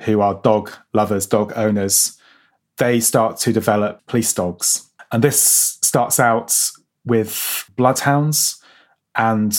who 0.00 0.20
are 0.20 0.40
dog 0.42 0.70
lovers, 0.92 1.26
dog 1.26 1.52
owners, 1.56 2.18
they 2.78 3.00
start 3.00 3.36
to 3.38 3.52
develop 3.52 4.06
police 4.06 4.32
dogs. 4.32 4.88
And 5.10 5.22
this 5.24 5.78
starts 5.82 6.20
out 6.20 6.54
with 7.04 7.70
bloodhounds 7.76 8.62
and 9.16 9.58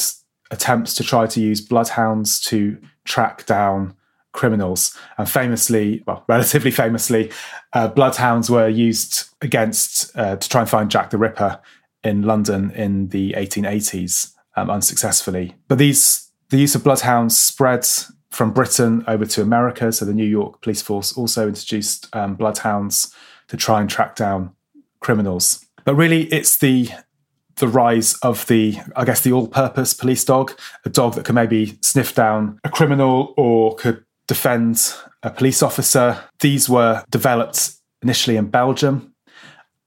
attempts 0.51 0.95
to 0.95 1.03
try 1.03 1.27
to 1.27 1.41
use 1.41 1.61
bloodhounds 1.61 2.39
to 2.41 2.77
track 3.05 3.45
down 3.45 3.95
criminals. 4.31 4.97
And 5.17 5.29
famously, 5.29 6.03
well, 6.07 6.23
relatively 6.29 6.71
famously, 6.71 7.31
uh, 7.73 7.89
bloodhounds 7.89 8.49
were 8.49 8.67
used 8.67 9.29
against 9.41 10.15
uh, 10.17 10.37
to 10.37 10.49
try 10.49 10.61
and 10.61 10.69
find 10.69 10.89
Jack 10.89 11.09
the 11.09 11.17
Ripper 11.17 11.59
in 12.03 12.21
London 12.21 12.71
in 12.71 13.09
the 13.09 13.33
1880s 13.33 14.33
um, 14.55 14.69
unsuccessfully. 14.69 15.55
But 15.67 15.77
these 15.77 16.31
the 16.49 16.57
use 16.57 16.73
of 16.73 16.83
bloodhounds 16.83 17.37
spread 17.37 17.87
from 18.31 18.51
Britain 18.51 19.03
over 19.07 19.25
to 19.25 19.41
America. 19.41 19.91
So 19.91 20.05
the 20.05 20.13
New 20.13 20.25
York 20.25 20.61
police 20.61 20.81
force 20.81 21.13
also 21.13 21.47
introduced 21.47 22.13
um, 22.15 22.35
bloodhounds 22.35 23.13
to 23.47 23.57
try 23.57 23.81
and 23.81 23.89
track 23.89 24.15
down 24.15 24.51
criminals. 24.99 25.65
But 25.85 25.95
really, 25.95 26.23
it's 26.25 26.57
the 26.57 26.89
the 27.55 27.67
rise 27.67 28.13
of 28.19 28.47
the, 28.47 28.79
I 28.95 29.03
guess, 29.03 29.19
the 29.19 29.33
all-purpose 29.33 29.93
police 29.93 30.23
dog, 30.23 30.57
a 30.85 30.89
dog 30.89 31.15
that 31.15 31.25
can 31.25 31.35
maybe 31.35 31.77
sniff 31.81 32.15
down 32.15 32.57
a 32.63 32.69
criminal 32.69 33.33
or 33.35 33.75
could 33.75 34.05
defend 34.27 34.93
a 35.23 35.29
police 35.29 35.61
officer. 35.61 36.23
These 36.39 36.69
were 36.69 37.03
developed 37.09 37.73
initially 38.01 38.37
in 38.37 38.47
Belgium 38.47 39.13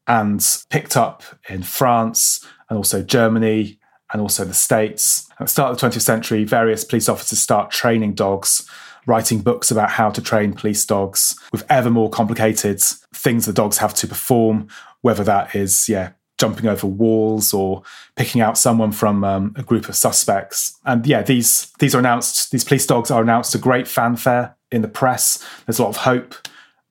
and 0.07 0.47
picked 0.69 0.99
up 0.99 1.23
in 1.49 1.63
France 1.63 2.47
and 2.69 2.77
also 2.77 3.03
Germany 3.03 3.79
and 4.13 4.21
also 4.21 4.45
the 4.45 4.55
States. 4.55 5.29
At 5.33 5.47
the 5.47 5.47
start 5.49 5.73
of 5.73 5.79
the 5.79 5.87
20th 5.87 6.03
century, 6.03 6.45
various 6.45 6.85
police 6.85 7.09
officers 7.09 7.39
start 7.39 7.71
training 7.71 8.15
dogs, 8.15 8.69
writing 9.07 9.41
books 9.41 9.71
about 9.71 9.91
how 9.91 10.11
to 10.11 10.23
train 10.23 10.53
police 10.53 10.85
dogs 10.85 11.39
with 11.51 11.65
ever 11.71 11.91
more 11.91 12.11
complicated 12.11 12.81
things 13.15 13.47
the 13.47 13.53
dogs 13.53 13.79
have 13.79 13.95
to 13.95 14.07
perform, 14.07 14.69
whether 15.01 15.25
that 15.25 15.55
is, 15.55 15.89
yeah, 15.89 16.11
jumping 16.39 16.67
over 16.67 16.89
walls 16.89 17.55
or 17.55 17.83
picking 18.17 18.41
out 18.41 18.59
someone 18.59 18.91
from 18.91 19.23
um, 19.23 19.55
a 19.57 19.63
group 19.63 19.89
of 19.89 19.95
suspects. 19.95 20.77
And 20.85 21.07
yeah, 21.07 21.23
these 21.23 21.73
these 21.79 21.95
are 21.95 22.01
announced. 22.01 22.51
These 22.51 22.65
police 22.65 22.85
dogs 22.85 23.11
are 23.11 23.23
announced 23.23 23.53
to 23.53 23.59
great 23.59 23.87
fanfare 23.87 24.57
in 24.73 24.83
the 24.83 24.89
press. 24.89 25.45
There's 25.67 25.79
a 25.79 25.83
lot 25.83 25.91
of 25.91 25.99
hope 25.99 26.35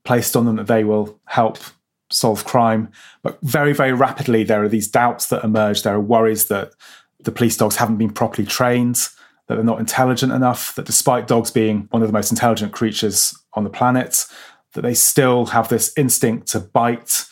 placed 0.05 0.35
on 0.35 0.45
them 0.45 0.55
that 0.55 0.67
they 0.67 0.83
will 0.83 1.19
help 1.25 1.57
solve 2.09 2.45
crime. 2.45 2.91
But 3.23 3.39
very 3.41 3.73
very 3.73 3.91
rapidly, 3.91 4.43
there 4.43 4.63
are 4.63 4.69
these 4.69 4.87
doubts 4.87 5.27
that 5.27 5.43
emerge. 5.43 5.83
There 5.83 5.95
are 5.95 5.99
worries 5.99 6.45
that 6.45 6.71
the 7.23 7.31
police 7.31 7.57
dogs 7.57 7.75
haven't 7.77 7.97
been 7.97 8.11
properly 8.11 8.47
trained. 8.47 9.07
That 9.47 9.55
they're 9.55 9.63
not 9.65 9.79
intelligent 9.79 10.31
enough, 10.31 10.75
that 10.75 10.85
despite 10.85 11.27
dogs 11.27 11.51
being 11.51 11.87
one 11.89 12.01
of 12.01 12.07
the 12.07 12.13
most 12.13 12.31
intelligent 12.31 12.71
creatures 12.71 13.37
on 13.53 13.65
the 13.65 13.69
planet, 13.69 14.25
that 14.73 14.81
they 14.81 14.93
still 14.93 15.47
have 15.47 15.67
this 15.67 15.91
instinct 15.97 16.47
to 16.51 16.61
bite, 16.61 17.25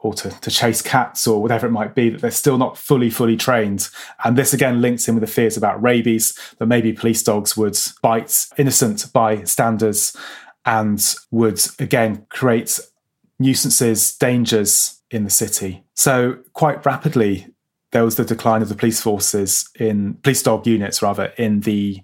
or 0.00 0.14
to, 0.14 0.30
to 0.40 0.50
chase 0.50 0.82
cats 0.82 1.26
or 1.26 1.40
whatever 1.42 1.66
it 1.66 1.70
might 1.70 1.94
be, 1.94 2.08
that 2.08 2.22
they're 2.22 2.30
still 2.30 2.58
not 2.58 2.78
fully, 2.78 3.10
fully 3.10 3.36
trained. 3.36 3.88
And 4.24 4.36
this 4.36 4.52
again 4.52 4.80
links 4.80 5.06
in 5.06 5.14
with 5.14 5.20
the 5.20 5.30
fears 5.30 5.56
about 5.56 5.80
rabies, 5.80 6.36
that 6.58 6.66
maybe 6.66 6.92
police 6.92 7.22
dogs 7.22 7.56
would 7.56 7.78
bite 8.02 8.46
innocent 8.56 9.12
bystanders 9.12 10.16
and 10.64 11.14
would 11.30 11.60
again 11.78 12.26
create 12.30 12.80
nuisances, 13.38 14.16
dangers 14.16 15.02
in 15.10 15.24
the 15.24 15.30
city. 15.30 15.84
So 15.94 16.38
quite 16.52 16.84
rapidly, 16.84 17.48
there 17.92 18.04
was 18.04 18.16
the 18.16 18.24
decline 18.24 18.62
of 18.62 18.68
the 18.68 18.74
police 18.74 19.00
forces 19.00 19.68
in 19.78 20.14
police 20.14 20.42
dog 20.42 20.66
units 20.66 21.02
rather 21.02 21.32
in 21.36 21.60
the 21.60 22.02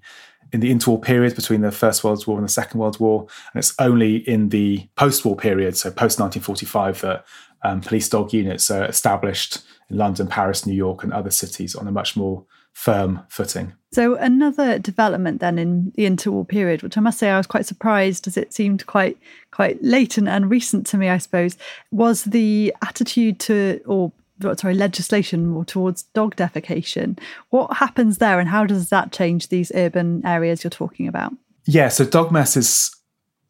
in 0.52 0.60
the 0.60 0.72
interwar 0.72 1.02
period 1.02 1.34
between 1.34 1.60
the 1.60 1.72
First 1.72 2.04
World 2.04 2.26
War 2.26 2.38
and 2.38 2.44
the 2.44 2.52
Second 2.52 2.78
World 2.78 3.00
War, 3.00 3.26
and 3.52 3.58
it's 3.58 3.74
only 3.78 4.16
in 4.28 4.50
the 4.50 4.88
post-war 4.96 5.36
period, 5.36 5.76
so 5.76 5.90
post 5.90 6.20
1945, 6.20 7.00
that 7.00 7.26
um, 7.62 7.80
police 7.80 8.08
dog 8.08 8.32
units 8.32 8.70
are 8.70 8.84
established 8.84 9.62
in 9.90 9.96
London, 9.96 10.28
Paris, 10.28 10.64
New 10.64 10.74
York, 10.74 11.02
and 11.02 11.12
other 11.12 11.30
cities 11.30 11.74
on 11.74 11.88
a 11.88 11.92
much 11.92 12.16
more 12.16 12.44
firm 12.72 13.22
footing. 13.28 13.72
So 13.92 14.16
another 14.16 14.78
development 14.78 15.40
then 15.40 15.58
in 15.58 15.92
the 15.96 16.04
interwar 16.04 16.46
period, 16.46 16.82
which 16.82 16.96
I 16.96 17.00
must 17.00 17.18
say 17.18 17.30
I 17.30 17.38
was 17.38 17.46
quite 17.46 17.66
surprised 17.66 18.26
as 18.26 18.36
it 18.36 18.52
seemed 18.52 18.86
quite 18.86 19.18
quite 19.50 19.82
latent 19.82 20.28
and 20.28 20.50
recent 20.50 20.86
to 20.88 20.98
me, 20.98 21.08
I 21.08 21.18
suppose, 21.18 21.56
was 21.90 22.24
the 22.24 22.74
attitude 22.82 23.40
to 23.40 23.80
or 23.86 24.12
sorry 24.56 24.74
legislation 24.74 25.46
more 25.46 25.64
towards 25.64 26.02
dog 26.14 26.36
defecation. 26.36 27.18
What 27.50 27.76
happens 27.76 28.18
there, 28.18 28.38
and 28.38 28.48
how 28.48 28.66
does 28.66 28.88
that 28.90 29.12
change 29.12 29.48
these 29.48 29.72
urban 29.74 30.24
areas 30.24 30.64
you're 30.64 30.70
talking 30.70 31.08
about? 31.08 31.32
Yeah, 31.64 31.88
so 31.88 32.04
dog 32.04 32.30
mess 32.30 32.56
is 32.56 32.94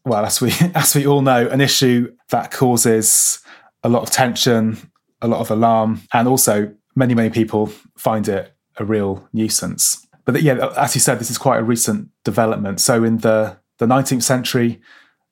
well, 0.04 0.24
as 0.24 0.40
we 0.40 0.52
as 0.74 0.94
we 0.94 1.06
all 1.06 1.22
know, 1.22 1.48
an 1.48 1.60
issue 1.60 2.14
that 2.30 2.50
causes 2.50 3.40
a 3.82 3.88
lot 3.88 4.02
of 4.02 4.10
tension, 4.10 4.90
a 5.20 5.28
lot 5.28 5.40
of 5.40 5.50
alarm, 5.50 6.02
and 6.12 6.26
also 6.26 6.72
many, 6.94 7.14
many 7.14 7.30
people 7.30 7.66
find 7.96 8.28
it 8.28 8.52
a 8.78 8.84
real 8.84 9.28
nuisance. 9.32 10.06
But 10.24 10.42
yeah, 10.42 10.72
as 10.76 10.94
you 10.94 11.00
said, 11.00 11.20
this 11.20 11.30
is 11.30 11.38
quite 11.38 11.60
a 11.60 11.64
recent 11.64 12.08
development. 12.24 12.80
So 12.80 13.04
in 13.04 13.18
the, 13.18 13.58
the 13.78 13.86
19th 13.86 14.24
century, 14.24 14.80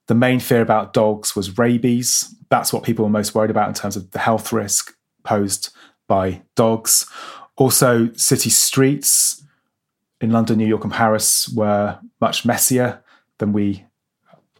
the 0.06 0.14
main 0.14 0.38
fear 0.38 0.60
about 0.60 0.92
dogs 0.92 1.34
was 1.34 1.58
rabies. 1.58 2.32
That's 2.48 2.72
what 2.72 2.84
people 2.84 3.04
were 3.04 3.10
most 3.10 3.34
worried 3.34 3.50
about 3.50 3.68
in 3.68 3.74
terms 3.74 3.96
of 3.96 4.10
the 4.12 4.20
health 4.20 4.52
risk 4.52 4.94
posed 5.24 5.70
by 6.06 6.42
dogs. 6.54 7.06
Also, 7.56 8.12
city 8.14 8.50
streets 8.50 9.44
in 10.20 10.30
London, 10.30 10.58
New 10.58 10.66
York, 10.66 10.84
and 10.84 10.92
Paris 10.92 11.48
were 11.48 11.98
much 12.20 12.44
messier 12.44 13.02
than 13.38 13.52
we 13.52 13.84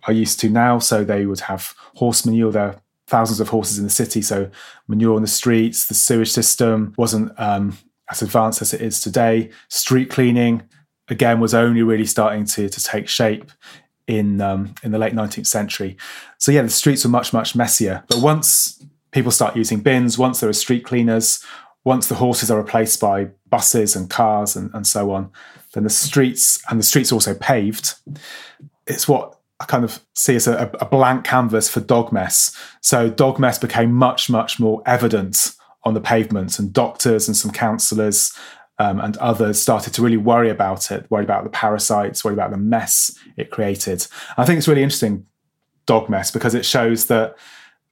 are 0.07 0.13
used 0.13 0.41
to 0.41 0.49
now. 0.49 0.79
So 0.79 1.05
they 1.05 1.27
would 1.27 1.41
have 1.41 1.75
horse 1.95 2.27
manure. 2.27 2.53
There 2.53 2.63
are 2.63 2.81
thousands 3.07 3.41
of 3.41 3.49
horses 3.49 3.79
in 3.79 3.85
the 3.85 3.91
city, 3.91 4.23
so 4.23 4.51
manure 4.89 5.17
on 5.17 5.23
the 5.23 5.29
streets. 5.29 5.87
The 5.87 5.95
sewage 5.95 6.31
system 6.31 6.95
wasn't 6.97 7.33
um, 7.39 7.77
as 8.11 8.23
advanced 8.23 8.63
as 8.63 8.75
it 8.75 8.81
is 8.81 9.01
today. 9.01 9.51
Street 9.69 10.11
cleaning, 10.11 10.63
again, 11.09 11.41
was 11.41 11.55
only 11.55 11.83
really 11.83 12.07
starting 12.07 12.45
to, 12.47 12.69
to 12.69 12.83
take 12.83 13.09
shape 13.09 13.51
in 14.07 14.41
um, 14.41 14.75
in 14.83 14.93
the 14.93 14.99
late 14.99 15.15
19th 15.15 15.47
century. 15.47 15.97
So 16.39 16.53
yeah, 16.53 16.63
the 16.63 16.69
streets 16.69 17.05
were 17.05 17.11
much 17.11 17.33
much 17.33 17.55
messier. 17.55 18.05
But 18.09 18.19
once 18.19 18.85
people 19.15 19.31
start 19.31 19.57
using 19.57 19.81
bins, 19.81 20.19
once 20.19 20.41
there 20.41 20.51
are 20.51 20.53
street 20.53 20.85
cleaners, 20.85 21.43
once 21.85 22.09
the 22.09 22.17
horses 22.17 22.51
are 22.51 22.59
replaced 22.59 23.01
by 23.01 23.29
buses 23.49 23.95
and 23.95 24.11
cars 24.11 24.57
and, 24.57 24.75
and 24.75 24.87
so 24.87 25.13
on, 25.13 25.31
then 25.73 25.85
the 25.85 25.91
streets 25.91 26.61
and 26.69 26.81
the 26.81 26.85
streets 26.85 27.13
also 27.13 27.33
paved. 27.33 27.95
It's 28.89 29.07
what 29.07 29.39
I 29.61 29.67
kind 29.67 29.85
of 29.85 30.01
see 30.15 30.35
as 30.35 30.49
a, 30.49 30.69
a 30.81 30.85
blank 30.85 31.25
canvas 31.25 31.69
for 31.69 31.79
dog 31.81 32.13
mess. 32.13 32.57
So 32.81 33.09
dog 33.09 33.39
mess 33.39 33.57
became 33.57 33.93
much, 33.93 34.29
much 34.29 34.59
more 34.59 34.83
evident 34.85 35.55
on 35.85 35.95
the 35.95 36.01
pavements, 36.01 36.59
and 36.59 36.73
doctors 36.73 37.29
and 37.29 37.37
some 37.37 37.53
counsellors 37.53 38.37
um, 38.79 38.99
and 38.99 39.17
others 39.19 39.61
started 39.61 39.93
to 39.95 40.03
really 40.03 40.17
worry 40.17 40.51
about 40.51 40.91
it, 40.91 41.09
worry 41.11 41.23
about 41.23 41.45
the 41.45 41.51
parasites, 41.51 42.25
worry 42.25 42.35
about 42.35 42.51
the 42.51 42.57
mess 42.57 43.17
it 43.37 43.51
created. 43.51 44.07
I 44.37 44.45
think 44.45 44.59
it's 44.59 44.67
really 44.67 44.83
interesting, 44.83 45.27
dog 45.87 46.09
mess, 46.09 46.33
because 46.33 46.55
it 46.55 46.65
shows 46.65 47.07
that 47.07 47.37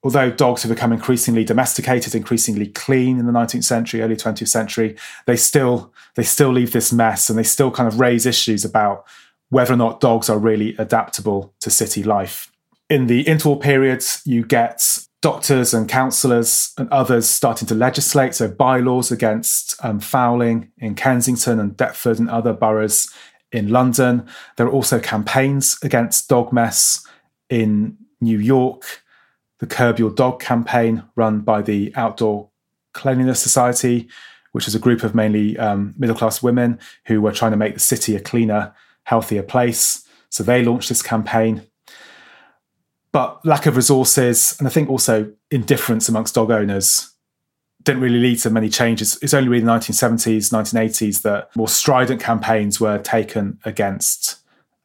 although 0.03 0.31
dogs 0.31 0.63
have 0.63 0.71
become 0.71 0.93
increasingly 0.93 1.45
domesticated, 1.45 2.15
increasingly 2.15 2.67
clean 2.67 3.19
in 3.19 3.27
the 3.27 3.33
19th 3.33 3.65
century, 3.65 4.03
early 4.03 4.17
20th 4.17 4.49
century, 4.49 4.97
they 5.27 5.37
still 5.37 5.93
they 6.15 6.23
still 6.23 6.51
leave 6.51 6.73
this 6.73 6.93
mess 6.93 7.31
and 7.31 7.39
they 7.39 7.43
still 7.43 7.71
kind 7.71 7.89
of 7.89 8.01
raise 8.01 8.27
issues 8.27 8.65
about 8.65 9.05
whether 9.49 9.75
or 9.75 9.77
not 9.77 10.01
dogs 10.01 10.29
are 10.29 10.39
really 10.39 10.75
adaptable 10.77 11.55
to 11.61 11.71
city 11.71 12.03
life. 12.03 12.51
In 12.89 13.07
the 13.07 13.25
interwar 13.25 13.61
periods, 13.61 14.23
you 14.25 14.45
get 14.45 15.07
doctors 15.23 15.73
and 15.73 15.89
councillors 15.89 16.75
and 16.77 16.89
others 16.91 17.29
starting 17.29 17.69
to 17.69 17.75
legislate, 17.75 18.35
so 18.35 18.49
bylaws 18.49 19.13
against 19.13 19.75
um, 19.85 20.01
fouling 20.01 20.71
in 20.79 20.95
Kensington 20.95 21.61
and 21.61 21.77
Deptford 21.77 22.19
and 22.19 22.29
other 22.29 22.53
boroughs 22.53 23.11
in 23.53 23.69
London. 23.69 24.27
There 24.57 24.67
are 24.67 24.73
also 24.73 24.99
campaigns 24.99 25.79
against 25.83 26.29
dog 26.29 26.53
mess 26.53 27.07
in 27.49 27.97
New 28.21 28.39
York. 28.39 29.03
The 29.63 29.69
Curb 29.69 30.01
Your 30.01 30.11
Dog 30.11 30.41
campaign, 30.41 31.05
run 31.15 31.43
by 31.43 31.63
the 31.63 31.93
Outdoor 31.95 32.51
Cleanliness 32.95 33.41
Society, 33.41 34.09
which 34.51 34.67
is 34.67 34.75
a 34.75 34.79
group 34.81 35.05
of 35.05 35.15
mainly 35.15 35.57
um, 35.57 35.95
middle 35.97 36.17
class 36.17 36.43
women 36.43 36.81
who 37.07 37.21
were 37.21 37.31
trying 37.31 37.53
to 37.53 37.57
make 37.57 37.75
the 37.75 37.79
city 37.79 38.17
a 38.17 38.21
cleaner 38.21 38.75
healthier 39.05 39.45
place. 39.45 40.05
So 40.31 40.43
they 40.43 40.65
launched 40.65 40.89
this 40.89 41.01
campaign. 41.01 41.63
But 43.13 43.47
lack 43.47 43.67
of 43.67 43.77
resources, 43.77 44.57
and 44.59 44.67
I 44.67 44.71
think 44.73 44.91
also 44.91 45.33
indifference 45.53 46.09
amongst 46.09 46.35
dog 46.35 46.51
owners, 46.51 47.15
didn't 47.85 48.03
really 48.03 48.19
lead 48.19 48.41
to 48.41 48.51
many 48.51 48.69
changes. 48.69 49.17
It's 49.23 49.33
only 49.33 49.49
really 49.49 49.65
the 49.65 49.71
1970s, 49.71 50.53
1980s 50.53 51.23
that 51.23 51.55
more 51.55 51.69
strident 51.69 52.21
campaigns 52.21 52.81
were 52.81 52.99
taken 52.99 53.61
against 53.65 54.39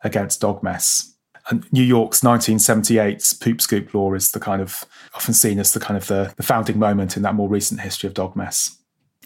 against 0.03 0.39
dog 0.39 0.61
mess. 0.61 1.16
And 1.49 1.71
New 1.71 1.83
York's 1.83 2.23
1978 2.23 3.33
poop 3.39 3.61
scoop 3.61 3.93
law 3.93 4.13
is 4.13 4.31
the 4.31 4.39
kind 4.39 4.61
of 4.61 4.83
often 5.15 5.33
seen 5.33 5.59
as 5.59 5.73
the 5.73 5.79
kind 5.79 5.97
of 5.97 6.07
the, 6.07 6.33
the 6.35 6.43
founding 6.43 6.77
moment 6.77 7.15
in 7.15 7.23
that 7.23 7.35
more 7.35 7.47
recent 7.47 7.81
history 7.81 8.07
of 8.07 8.13
dog 8.13 8.35
mess. 8.35 8.77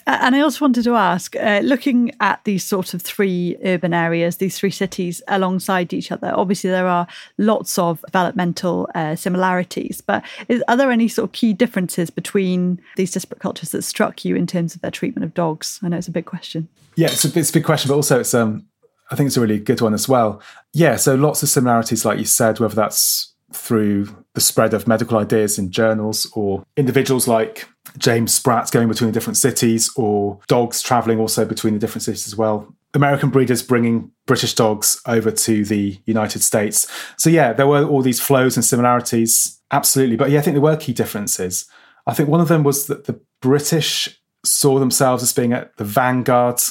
And 0.07 0.35
I 0.35 0.39
also 0.41 0.65
wanted 0.65 0.83
to 0.85 0.95
ask, 0.95 1.35
uh, 1.35 1.61
looking 1.63 2.11
at 2.19 2.43
these 2.43 2.63
sort 2.63 2.93
of 2.93 3.01
three 3.01 3.55
urban 3.63 3.93
areas, 3.93 4.37
these 4.37 4.57
three 4.57 4.71
cities 4.71 5.21
alongside 5.27 5.93
each 5.93 6.11
other, 6.11 6.33
obviously 6.35 6.69
there 6.69 6.87
are 6.87 7.07
lots 7.37 7.77
of 7.77 8.01
developmental 8.07 8.89
uh, 8.95 9.15
similarities, 9.15 10.01
but 10.01 10.23
is, 10.47 10.63
are 10.67 10.75
there 10.75 10.91
any 10.91 11.07
sort 11.07 11.29
of 11.29 11.33
key 11.33 11.53
differences 11.53 12.09
between 12.09 12.81
these 12.95 13.11
disparate 13.11 13.41
cultures 13.41 13.71
that 13.71 13.83
struck 13.83 14.25
you 14.25 14.35
in 14.35 14.47
terms 14.47 14.73
of 14.73 14.81
their 14.81 14.91
treatment 14.91 15.23
of 15.23 15.33
dogs? 15.33 15.79
I 15.83 15.89
know 15.89 15.97
it's 15.97 16.07
a 16.07 16.11
big 16.11 16.25
question. 16.25 16.67
Yeah, 16.95 17.07
it's 17.07 17.23
a, 17.23 17.39
it's 17.39 17.51
a 17.51 17.53
big 17.53 17.63
question, 17.63 17.89
but 17.89 17.95
also 17.95 18.19
it's 18.19 18.33
um, 18.33 18.65
I 19.11 19.15
think 19.15 19.27
it's 19.27 19.37
a 19.37 19.41
really 19.41 19.59
good 19.59 19.81
one 19.81 19.93
as 19.93 20.07
well. 20.07 20.41
Yeah, 20.73 20.95
so 20.95 21.15
lots 21.15 21.43
of 21.43 21.49
similarities, 21.49 22.05
like 22.05 22.17
you 22.17 22.25
said, 22.25 22.59
whether 22.59 22.75
that's 22.75 23.33
through 23.51 24.07
the 24.33 24.41
spread 24.41 24.73
of 24.73 24.87
medical 24.87 25.17
ideas 25.17 25.59
in 25.59 25.71
journals 25.71 26.31
or 26.33 26.65
individuals 26.77 27.27
like 27.27 27.67
James 27.97 28.33
Spratt 28.33 28.71
going 28.71 28.87
between 28.87 29.09
the 29.09 29.13
different 29.13 29.35
cities 29.35 29.91
or 29.97 30.39
dogs 30.47 30.81
traveling 30.81 31.19
also 31.19 31.43
between 31.43 31.73
the 31.73 31.79
different 31.79 32.03
cities 32.03 32.27
as 32.27 32.35
well. 32.35 32.73
American 32.93 33.29
breeders 33.29 33.61
bringing 33.61 34.11
British 34.25 34.53
dogs 34.53 35.01
over 35.05 35.31
to 35.31 35.65
the 35.65 35.99
United 36.05 36.41
States. 36.41 36.89
So, 37.17 37.29
yeah, 37.29 37.53
there 37.53 37.67
were 37.67 37.83
all 37.85 38.01
these 38.01 38.21
flows 38.21 38.55
and 38.55 38.63
similarities, 38.63 39.59
absolutely. 39.71 40.15
But 40.15 40.29
yeah, 40.29 40.39
I 40.39 40.41
think 40.41 40.55
there 40.55 40.61
were 40.61 40.77
key 40.77 40.93
differences. 40.93 41.69
I 42.07 42.13
think 42.13 42.29
one 42.29 42.41
of 42.41 42.47
them 42.47 42.63
was 42.63 42.87
that 42.87 43.05
the 43.05 43.19
British 43.41 44.21
saw 44.45 44.79
themselves 44.79 45.23
as 45.23 45.33
being 45.33 45.53
at 45.53 45.75
the 45.77 45.83
vanguard 45.83 46.61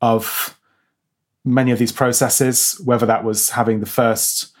of 0.00 0.56
many 1.44 1.70
of 1.70 1.78
these 1.78 1.92
processes, 1.92 2.80
whether 2.84 3.06
that 3.06 3.24
was 3.24 3.50
having 3.50 3.80
the 3.80 3.86
first 3.86 4.54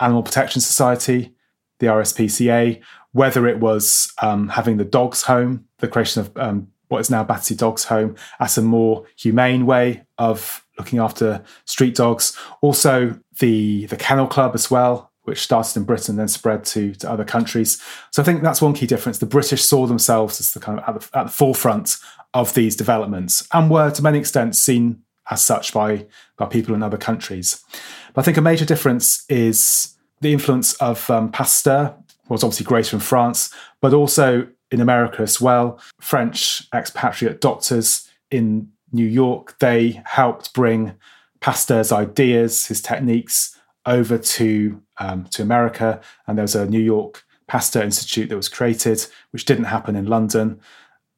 Animal 0.00 0.22
Protection 0.22 0.60
Society, 0.60 1.34
the 1.78 1.86
RSPCA, 1.86 2.82
whether 3.12 3.46
it 3.46 3.60
was 3.60 4.12
um, 4.20 4.48
having 4.48 4.76
the 4.76 4.84
dogs 4.84 5.22
home, 5.22 5.66
the 5.78 5.88
creation 5.88 6.20
of 6.22 6.36
um, 6.36 6.68
what 6.88 6.98
is 6.98 7.10
now 7.10 7.24
Battersea 7.24 7.54
Dogs 7.54 7.84
Home, 7.84 8.16
as 8.40 8.58
a 8.58 8.62
more 8.62 9.04
humane 9.16 9.66
way 9.66 10.04
of 10.18 10.64
looking 10.78 10.98
after 10.98 11.42
street 11.64 11.94
dogs. 11.94 12.36
Also, 12.60 13.18
the 13.38 13.86
the 13.86 13.96
Kennel 13.96 14.26
Club 14.26 14.54
as 14.54 14.70
well, 14.70 15.12
which 15.22 15.40
started 15.40 15.76
in 15.76 15.84
Britain, 15.84 16.16
then 16.16 16.28
spread 16.28 16.64
to, 16.64 16.94
to 16.96 17.10
other 17.10 17.24
countries. 17.24 17.80
So 18.10 18.20
I 18.22 18.24
think 18.24 18.42
that's 18.42 18.60
one 18.60 18.74
key 18.74 18.86
difference. 18.86 19.18
The 19.18 19.26
British 19.26 19.64
saw 19.64 19.86
themselves 19.86 20.40
as 20.40 20.52
the 20.52 20.60
kind 20.60 20.80
of 20.80 20.88
at 20.88 21.00
the, 21.00 21.18
at 21.18 21.24
the 21.24 21.32
forefront 21.32 21.96
of 22.32 22.54
these 22.54 22.74
developments 22.74 23.46
and 23.52 23.70
were 23.70 23.90
to 23.92 24.02
many 24.02 24.18
extent 24.18 24.56
seen 24.56 25.03
as 25.30 25.42
such 25.42 25.72
by, 25.72 26.06
by 26.36 26.46
people 26.46 26.74
in 26.74 26.82
other 26.82 26.96
countries. 26.96 27.64
But 28.12 28.22
I 28.22 28.24
think 28.24 28.36
a 28.36 28.42
major 28.42 28.64
difference 28.64 29.24
is 29.28 29.94
the 30.20 30.32
influence 30.32 30.74
of 30.74 31.08
um, 31.10 31.30
Pasteur 31.30 31.94
was 32.28 32.42
obviously 32.42 32.64
greater 32.64 32.96
in 32.96 33.00
France, 33.00 33.52
but 33.80 33.92
also 33.92 34.46
in 34.70 34.80
America 34.80 35.22
as 35.22 35.40
well. 35.40 35.78
French 36.00 36.66
expatriate 36.74 37.40
doctors 37.40 38.08
in 38.30 38.70
New 38.92 39.06
York, 39.06 39.58
they 39.58 40.02
helped 40.06 40.54
bring 40.54 40.94
Pasteur's 41.40 41.92
ideas, 41.92 42.66
his 42.66 42.80
techniques 42.80 43.58
over 43.86 44.16
to, 44.16 44.80
um, 44.98 45.24
to 45.24 45.42
America. 45.42 46.00
And 46.26 46.38
there 46.38 46.44
was 46.44 46.54
a 46.54 46.66
New 46.66 46.80
York 46.80 47.24
Pasteur 47.46 47.82
Institute 47.82 48.28
that 48.30 48.36
was 48.36 48.48
created, 48.48 49.06
which 49.30 49.44
didn't 49.44 49.64
happen 49.64 49.96
in 49.96 50.06
London. 50.06 50.60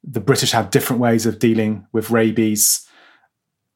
The 0.03 0.19
British 0.19 0.51
had 0.51 0.69
different 0.69 1.01
ways 1.01 1.25
of 1.25 1.39
dealing 1.39 1.87
with 1.93 2.11
rabies, 2.11 2.86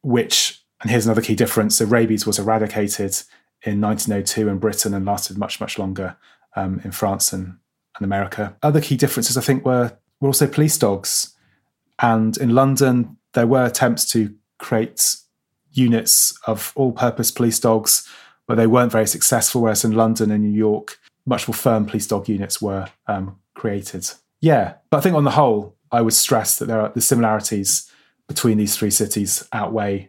which, 0.01 0.63
and 0.81 0.89
here's 0.89 1.05
another 1.05 1.21
key 1.21 1.35
difference 1.35 1.77
so 1.77 1.85
rabies 1.85 2.25
was 2.25 2.39
eradicated 2.39 3.21
in 3.63 3.79
1902 3.79 4.47
in 4.47 4.57
Britain 4.57 4.93
and 4.93 5.05
lasted 5.05 5.37
much, 5.37 5.59
much 5.59 5.77
longer 5.77 6.17
um, 6.55 6.81
in 6.83 6.91
France 6.91 7.31
and, 7.31 7.57
and 7.95 8.03
America. 8.03 8.55
Other 8.63 8.81
key 8.81 8.97
differences, 8.97 9.37
I 9.37 9.41
think, 9.41 9.65
were, 9.65 9.97
were 10.19 10.29
also 10.29 10.47
police 10.47 10.77
dogs. 10.77 11.35
And 11.99 12.35
in 12.37 12.55
London, 12.55 13.17
there 13.33 13.47
were 13.47 13.65
attempts 13.65 14.09
to 14.11 14.33
create 14.57 15.15
units 15.71 16.37
of 16.47 16.73
all 16.75 16.91
purpose 16.91 17.31
police 17.31 17.59
dogs, 17.59 18.07
but 18.47 18.55
they 18.55 18.67
weren't 18.67 18.91
very 18.91 19.07
successful. 19.07 19.61
Whereas 19.61 19.85
in 19.85 19.91
London 19.91 20.31
and 20.31 20.43
New 20.43 20.57
York, 20.57 20.99
much 21.25 21.47
more 21.47 21.55
firm 21.55 21.85
police 21.85 22.07
dog 22.07 22.27
units 22.27 22.61
were 22.61 22.87
um, 23.07 23.37
created. 23.53 24.09
Yeah, 24.41 24.75
but 24.89 24.97
I 24.97 25.01
think 25.01 25.15
on 25.15 25.23
the 25.23 25.31
whole, 25.31 25.75
I 25.91 26.01
would 26.01 26.13
stress 26.13 26.57
that 26.57 26.65
there 26.65 26.81
are 26.81 26.89
the 26.89 27.01
similarities 27.01 27.91
between 28.33 28.57
these 28.57 28.77
three 28.77 28.91
cities 28.91 29.45
outweigh 29.51 30.07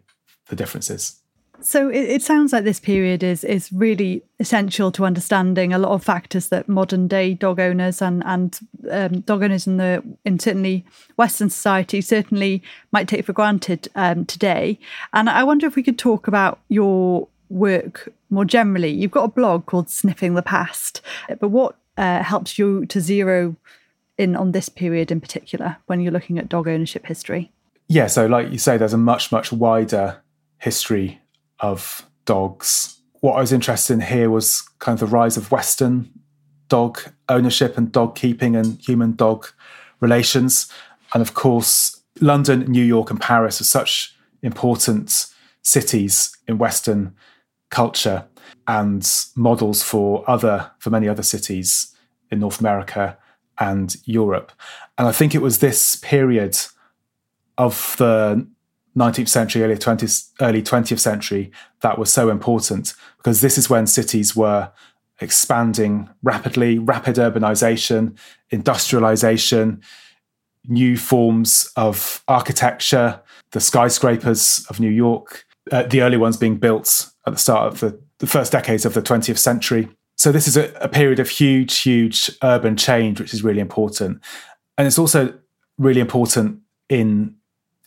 the 0.48 0.54
differences. 0.54 1.18
So 1.60 1.88
it, 1.88 2.08
it, 2.08 2.22
sounds 2.22 2.52
like 2.52 2.64
this 2.64 2.80
period 2.80 3.22
is 3.22 3.44
is 3.44 3.72
really 3.72 4.22
essential 4.40 4.90
to 4.92 5.04
understanding 5.04 5.72
a 5.72 5.78
lot 5.78 5.92
of 5.92 6.02
factors 6.02 6.48
that 6.48 6.68
modern 6.68 7.06
day 7.06 7.34
dog 7.34 7.60
owners 7.60 8.02
and 8.02 8.22
and 8.26 8.58
um, 8.90 9.20
dog 9.20 9.42
owners 9.44 9.66
in 9.66 9.76
the 9.76 10.02
in 10.24 10.38
certainly 10.40 10.84
Western 11.16 11.50
society 11.50 12.00
certainly 12.00 12.62
might 12.90 13.06
take 13.06 13.24
for 13.24 13.32
granted 13.32 13.88
um, 13.94 14.24
today. 14.24 14.78
And 15.12 15.30
I 15.30 15.44
wonder 15.44 15.66
if 15.66 15.76
we 15.76 15.84
could 15.84 15.98
talk 15.98 16.26
about 16.26 16.58
your 16.68 17.28
work 17.48 18.12
more 18.30 18.44
generally. 18.44 18.90
You've 18.90 19.18
got 19.18 19.24
a 19.24 19.28
blog 19.40 19.66
called 19.66 19.88
Sniffing 19.88 20.34
the 20.34 20.42
Past, 20.42 21.00
but 21.38 21.48
what 21.48 21.76
uh, 21.96 22.22
helps 22.22 22.58
you 22.58 22.86
to 22.86 23.00
zero 23.00 23.56
in 24.18 24.34
on 24.36 24.52
this 24.52 24.68
period 24.68 25.12
in 25.12 25.20
particular 25.20 25.76
when 25.86 26.00
you're 26.00 26.12
looking 26.12 26.38
at 26.38 26.48
dog 26.48 26.66
ownership 26.66 27.06
history? 27.06 27.52
Yeah, 27.92 28.06
so 28.06 28.24
like 28.24 28.50
you 28.50 28.56
say, 28.56 28.78
there's 28.78 28.94
a 28.94 28.98
much 29.12 29.30
much 29.30 29.52
wider 29.52 30.22
history 30.56 31.20
of 31.60 32.08
dogs. 32.24 32.98
What 33.20 33.34
I 33.34 33.40
was 33.40 33.52
interested 33.52 33.92
in 33.92 34.00
here 34.00 34.30
was 34.30 34.62
kind 34.78 34.96
of 34.96 35.00
the 35.00 35.14
rise 35.14 35.36
of 35.36 35.52
Western 35.52 36.08
dog 36.68 37.00
ownership 37.28 37.76
and 37.76 37.92
dog 37.92 38.14
keeping 38.14 38.56
and 38.56 38.80
human 38.80 39.14
dog 39.14 39.46
relations. 40.00 40.72
And 41.12 41.20
of 41.20 41.34
course, 41.34 42.00
London, 42.18 42.60
New 42.60 42.82
York, 42.82 43.10
and 43.10 43.20
Paris 43.20 43.60
are 43.60 43.64
such 43.64 44.16
important 44.40 45.26
cities 45.60 46.34
in 46.48 46.56
Western 46.56 47.14
culture 47.68 48.24
and 48.66 49.06
models 49.36 49.82
for 49.82 50.24
other 50.26 50.70
for 50.78 50.88
many 50.88 51.10
other 51.10 51.22
cities 51.22 51.94
in 52.30 52.40
North 52.40 52.58
America 52.58 53.18
and 53.58 53.94
Europe. 54.06 54.50
And 54.96 55.06
I 55.06 55.12
think 55.12 55.34
it 55.34 55.42
was 55.42 55.58
this 55.58 55.96
period 55.96 56.56
of 57.62 57.94
the 57.98 58.46
19th 58.96 59.28
century, 59.28 59.62
early 59.62 59.76
20th, 59.76 60.30
early 60.40 60.62
20th 60.62 60.98
century 60.98 61.50
that 61.80 61.98
was 61.98 62.12
so 62.12 62.28
important 62.28 62.94
because 63.18 63.40
this 63.40 63.56
is 63.56 63.70
when 63.70 63.86
cities 63.86 64.34
were 64.34 64.70
expanding 65.20 66.10
rapidly, 66.22 66.78
rapid 66.78 67.16
urbanization, 67.16 68.18
industrialization, 68.50 69.80
new 70.66 70.96
forms 70.96 71.70
of 71.76 72.22
architecture, 72.26 73.20
the 73.52 73.60
skyscrapers 73.60 74.66
of 74.68 74.80
New 74.80 74.90
York, 74.90 75.44
uh, 75.70 75.84
the 75.84 76.02
early 76.02 76.16
ones 76.16 76.36
being 76.36 76.56
built 76.56 77.10
at 77.26 77.32
the 77.32 77.38
start 77.38 77.72
of 77.72 77.80
the, 77.80 77.98
the 78.18 78.26
first 78.26 78.50
decades 78.50 78.84
of 78.84 78.94
the 78.94 79.02
20th 79.02 79.38
century. 79.38 79.88
So 80.16 80.32
this 80.32 80.48
is 80.48 80.56
a, 80.56 80.72
a 80.80 80.88
period 80.88 81.20
of 81.20 81.28
huge, 81.28 81.78
huge 81.80 82.30
urban 82.42 82.76
change, 82.76 83.20
which 83.20 83.32
is 83.32 83.44
really 83.44 83.60
important. 83.60 84.20
And 84.76 84.86
it's 84.86 84.98
also 84.98 85.32
really 85.78 86.00
important 86.00 86.60
in 86.88 87.36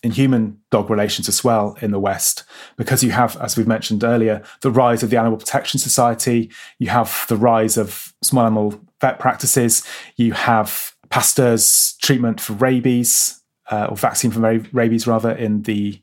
in 0.05 0.11
human 0.11 0.55
dog 0.69 0.91
relations 0.91 1.27
as 1.27 1.43
well 1.43 1.75
in 1.81 1.89
the 1.89 1.99
West, 1.99 2.43
because 2.77 3.03
you 3.03 3.09
have, 3.09 3.35
as 3.37 3.57
we've 3.57 3.67
mentioned 3.67 4.03
earlier, 4.03 4.43
the 4.61 4.69
rise 4.69 5.01
of 5.01 5.09
the 5.09 5.17
Animal 5.17 5.35
Protection 5.35 5.79
Society, 5.79 6.51
you 6.77 6.89
have 6.89 7.25
the 7.27 7.35
rise 7.35 7.75
of 7.75 8.13
small 8.21 8.45
animal 8.45 8.79
vet 9.01 9.17
practices, 9.17 9.83
you 10.15 10.33
have 10.33 10.93
Pasteur's 11.09 11.95
treatment 12.03 12.39
for 12.39 12.53
rabies, 12.53 13.41
uh, 13.71 13.87
or 13.89 13.97
vaccine 13.97 14.29
for 14.29 14.39
rabies 14.71 15.07
rather, 15.07 15.31
in 15.31 15.63
the 15.63 15.99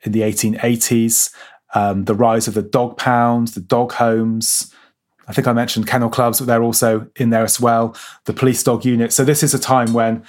in 0.00 0.12
the 0.12 0.22
1880s, 0.22 1.30
um, 1.74 2.06
the 2.06 2.14
rise 2.14 2.48
of 2.48 2.54
the 2.54 2.62
dog 2.62 2.96
pounds, 2.96 3.52
the 3.52 3.60
dog 3.60 3.92
homes. 3.92 4.72
I 5.28 5.34
think 5.34 5.46
I 5.46 5.52
mentioned 5.52 5.86
kennel 5.86 6.08
clubs, 6.08 6.38
but 6.38 6.46
they're 6.46 6.62
also 6.62 7.06
in 7.16 7.28
there 7.28 7.44
as 7.44 7.60
well. 7.60 7.94
The 8.24 8.32
police 8.32 8.62
dog 8.62 8.86
unit. 8.86 9.12
So 9.12 9.26
this 9.26 9.42
is 9.42 9.52
a 9.52 9.58
time 9.58 9.92
when 9.92 10.24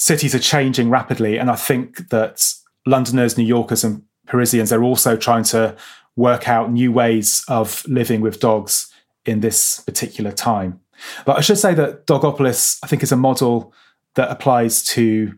cities 0.00 0.34
are 0.34 0.40
changing 0.40 0.88
rapidly. 0.88 1.36
And 1.36 1.50
I 1.50 1.56
think 1.56 2.08
that 2.08 2.54
Londoners, 2.86 3.36
New 3.36 3.44
Yorkers, 3.44 3.84
and 3.84 4.02
Parisians 4.26 4.72
are 4.72 4.82
also 4.82 5.14
trying 5.14 5.44
to 5.44 5.76
work 6.16 6.48
out 6.48 6.72
new 6.72 6.90
ways 6.90 7.44
of 7.48 7.84
living 7.86 8.22
with 8.22 8.40
dogs 8.40 8.90
in 9.26 9.40
this 9.40 9.80
particular 9.80 10.32
time. 10.32 10.80
But 11.26 11.36
I 11.36 11.42
should 11.42 11.58
say 11.58 11.74
that 11.74 12.06
Dogopolis, 12.06 12.78
I 12.82 12.86
think, 12.86 13.02
is 13.02 13.12
a 13.12 13.16
model 13.16 13.74
that 14.14 14.30
applies 14.30 14.82
to 14.94 15.34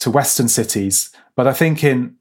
to 0.00 0.10
Western 0.12 0.46
cities. 0.46 1.10
But 1.34 1.48
I 1.48 1.52
think 1.52 1.82
in 1.82 2.14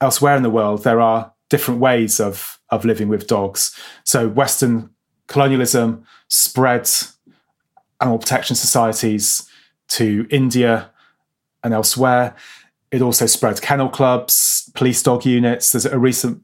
elsewhere 0.00 0.36
in 0.36 0.44
the 0.44 0.50
world 0.50 0.84
there 0.84 1.00
are 1.00 1.32
different 1.50 1.80
ways 1.80 2.20
of 2.20 2.60
of 2.70 2.84
living 2.84 3.08
with 3.08 3.26
dogs. 3.26 3.76
So 4.04 4.28
Western 4.28 4.90
colonialism 5.26 6.04
spread 6.28 6.88
animal 8.00 8.18
protection 8.18 8.54
societies 8.54 9.48
to 9.88 10.26
India 10.30 10.92
and 11.64 11.74
elsewhere. 11.74 12.36
It 12.92 13.02
also 13.02 13.26
spread 13.26 13.60
kennel 13.60 13.88
clubs, 13.88 14.70
police 14.74 15.02
dog 15.02 15.26
units. 15.26 15.72
There's 15.72 15.86
a 15.86 15.98
recent 15.98 16.42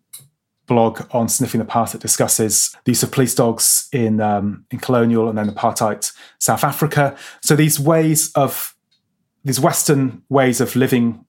blog 0.67 1.03
on 1.13 1.29
Sniffing 1.29 1.59
the 1.59 1.65
Past 1.65 1.93
that 1.93 2.01
discusses 2.01 2.75
the 2.85 2.93
use 2.93 3.03
of 3.03 3.13
police 3.13 3.35
dogs 3.35 3.89
in 3.93 4.21
um, 4.21 4.65
in 4.71 4.79
colonial 4.79 5.29
and 5.29 5.39
then 5.39 5.51
apartheid 5.51 6.11
South 6.39 6.65
Africa. 6.65 7.17
So 7.43 7.55
these 7.55 7.79
ways 7.79 8.33
of 8.33 8.75
these 9.45 9.61
Western 9.61 10.23
ways 10.29 10.61
of 10.61 10.75
living 10.75 11.25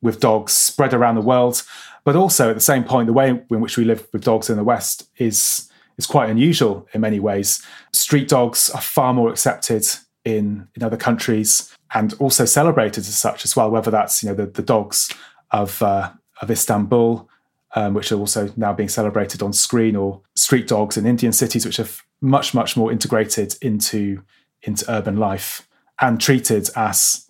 with 0.00 0.20
dogs 0.20 0.52
spread 0.52 0.92
around 0.92 1.14
the 1.14 1.20
world, 1.20 1.62
but 2.04 2.16
also 2.16 2.50
at 2.50 2.54
the 2.54 2.60
same 2.60 2.84
point, 2.84 3.06
the 3.06 3.12
way 3.12 3.28
in 3.30 3.60
which 3.60 3.76
we 3.76 3.84
live 3.84 4.06
with 4.12 4.24
dogs 4.24 4.50
in 4.50 4.56
the 4.56 4.64
West 4.64 5.08
is 5.16 5.70
is 5.96 6.06
quite 6.06 6.28
unusual 6.28 6.88
in 6.92 7.00
many 7.00 7.20
ways. 7.20 7.62
Street 7.92 8.28
dogs 8.28 8.70
are 8.70 8.80
far 8.80 9.14
more 9.14 9.30
accepted 9.30 9.86
in 10.24 10.68
in 10.74 10.82
other 10.82 10.96
countries 10.96 11.72
and 11.94 12.14
also 12.14 12.44
celebrated 12.44 13.00
as 13.00 13.16
such 13.16 13.44
as 13.44 13.56
well. 13.56 13.70
Whether 13.70 13.90
that's 13.90 14.22
you 14.22 14.28
know 14.28 14.34
the, 14.34 14.46
the 14.46 14.62
dogs 14.62 15.10
of 15.50 15.82
uh, 15.82 16.12
of 16.40 16.50
Istanbul 16.50 17.28
um, 17.74 17.94
which 17.94 18.12
are 18.12 18.18
also 18.18 18.52
now 18.56 18.72
being 18.72 18.88
celebrated 18.88 19.42
on 19.42 19.52
screen, 19.52 19.96
or 19.96 20.20
street 20.36 20.68
dogs 20.68 20.96
in 20.96 21.06
Indian 21.06 21.32
cities, 21.32 21.64
which 21.64 21.80
are 21.80 21.88
much, 22.20 22.54
much 22.54 22.76
more 22.76 22.92
integrated 22.92 23.54
into, 23.62 24.22
into 24.62 24.84
urban 24.90 25.16
life 25.16 25.66
and 26.00 26.20
treated 26.20 26.68
as 26.76 27.28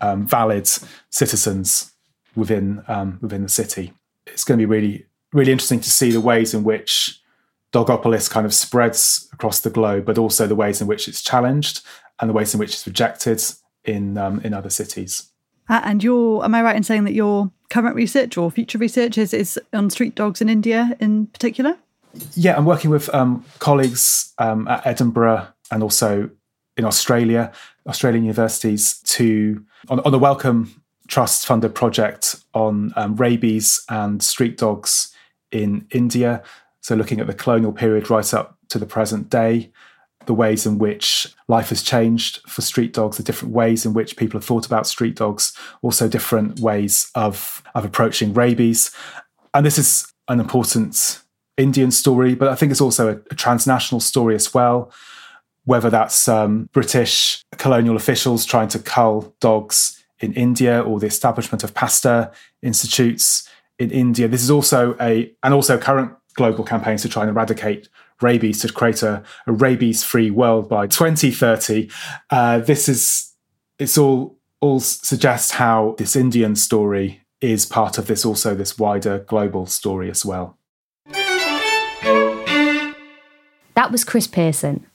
um, 0.00 0.26
valid 0.26 0.68
citizens 1.10 1.92
within, 2.36 2.82
um, 2.88 3.18
within 3.20 3.42
the 3.42 3.48
city. 3.48 3.92
It's 4.26 4.44
going 4.44 4.58
to 4.58 4.66
be 4.66 4.70
really, 4.70 5.06
really 5.32 5.52
interesting 5.52 5.80
to 5.80 5.90
see 5.90 6.10
the 6.10 6.20
ways 6.20 6.54
in 6.54 6.62
which 6.62 7.20
Dogopolis 7.72 8.30
kind 8.30 8.46
of 8.46 8.54
spreads 8.54 9.28
across 9.32 9.60
the 9.60 9.70
globe, 9.70 10.04
but 10.04 10.18
also 10.18 10.46
the 10.46 10.54
ways 10.54 10.80
in 10.80 10.86
which 10.86 11.08
it's 11.08 11.22
challenged 11.22 11.80
and 12.20 12.30
the 12.30 12.34
ways 12.34 12.54
in 12.54 12.60
which 12.60 12.74
it's 12.74 12.86
rejected 12.86 13.42
in, 13.84 14.18
um, 14.18 14.40
in 14.40 14.54
other 14.54 14.70
cities. 14.70 15.28
Uh, 15.68 15.80
and 15.84 16.02
your, 16.02 16.44
am 16.44 16.54
I 16.54 16.62
right 16.62 16.76
in 16.76 16.82
saying 16.82 17.04
that 17.04 17.14
your 17.14 17.50
current 17.70 17.96
research 17.96 18.36
or 18.36 18.50
future 18.50 18.78
research 18.78 19.16
is, 19.16 19.32
is 19.32 19.58
on 19.72 19.90
street 19.90 20.14
dogs 20.14 20.40
in 20.40 20.48
India 20.48 20.96
in 21.00 21.26
particular? 21.28 21.76
Yeah, 22.34 22.56
I'm 22.56 22.66
working 22.66 22.90
with 22.90 23.12
um, 23.14 23.44
colleagues 23.58 24.34
um, 24.38 24.68
at 24.68 24.86
Edinburgh 24.86 25.48
and 25.70 25.82
also 25.82 26.30
in 26.76 26.84
Australia, 26.84 27.52
Australian 27.86 28.24
universities, 28.24 29.00
to 29.04 29.64
on, 29.88 30.00
on 30.00 30.12
the 30.12 30.18
Wellcome 30.18 30.82
Trust 31.08 31.46
funded 31.46 31.74
project 31.74 32.36
on 32.54 32.92
um, 32.96 33.16
rabies 33.16 33.84
and 33.88 34.22
street 34.22 34.56
dogs 34.56 35.14
in 35.50 35.86
India. 35.90 36.42
So, 36.80 36.94
looking 36.94 37.20
at 37.20 37.26
the 37.26 37.34
colonial 37.34 37.72
period 37.72 38.08
right 38.08 38.32
up 38.32 38.56
to 38.68 38.78
the 38.78 38.86
present 38.86 39.28
day, 39.28 39.70
the 40.26 40.34
ways 40.34 40.66
in 40.66 40.78
which 40.78 41.26
life 41.48 41.68
has 41.70 41.82
changed 41.82 42.40
for 42.48 42.62
street 42.62 42.92
dogs, 42.92 43.16
the 43.16 43.22
different 43.22 43.54
ways 43.54 43.84
in 43.84 43.92
which 43.92 44.16
people 44.16 44.38
have 44.38 44.44
thought 44.44 44.66
about 44.66 44.86
street 44.86 45.16
dogs, 45.16 45.56
also 45.82 46.08
different 46.08 46.60
ways 46.60 47.10
of, 47.14 47.62
of 47.74 47.84
approaching 47.84 48.32
rabies. 48.34 48.90
And 49.54 49.66
this 49.66 49.78
is 49.78 50.12
an 50.28 50.40
important 50.40 51.20
Indian 51.56 51.90
story, 51.90 52.34
but 52.34 52.48
I 52.48 52.54
think 52.54 52.72
it's 52.72 52.80
also 52.80 53.08
a, 53.08 53.20
a 53.30 53.34
transnational 53.34 54.00
story 54.00 54.34
as 54.34 54.54
well. 54.54 54.92
Whether 55.64 55.90
that's 55.90 56.26
um, 56.26 56.68
British 56.72 57.44
colonial 57.56 57.94
officials 57.94 58.44
trying 58.44 58.68
to 58.68 58.80
cull 58.80 59.34
dogs 59.40 60.02
in 60.18 60.32
India 60.32 60.80
or 60.80 60.98
the 60.98 61.06
establishment 61.06 61.62
of 61.62 61.74
Pasteur 61.74 62.32
institutes 62.62 63.48
in 63.78 63.90
India. 63.90 64.28
This 64.28 64.42
is 64.42 64.50
also 64.50 64.96
a, 65.00 65.32
and 65.42 65.52
also 65.54 65.78
current 65.78 66.12
global 66.34 66.64
campaigns 66.64 67.02
to 67.02 67.08
try 67.08 67.22
and 67.22 67.30
eradicate 67.30 67.88
rabies 68.22 68.60
to 68.60 68.72
create 68.72 69.02
a, 69.02 69.22
a 69.46 69.52
rabies 69.52 70.04
free 70.04 70.30
world 70.30 70.68
by 70.68 70.86
2030. 70.86 71.90
Uh, 72.30 72.58
this 72.60 72.88
is, 72.88 73.32
it's 73.78 73.98
all, 73.98 74.38
all 74.60 74.80
suggests 74.80 75.52
how 75.52 75.94
this 75.98 76.16
Indian 76.16 76.56
story 76.56 77.22
is 77.40 77.66
part 77.66 77.98
of 77.98 78.06
this 78.06 78.24
also 78.24 78.54
this 78.54 78.78
wider 78.78 79.18
global 79.18 79.66
story 79.66 80.08
as 80.10 80.24
well. 80.24 80.56
That 83.74 83.90
was 83.90 84.04
Chris 84.04 84.26
Pearson. 84.26 84.86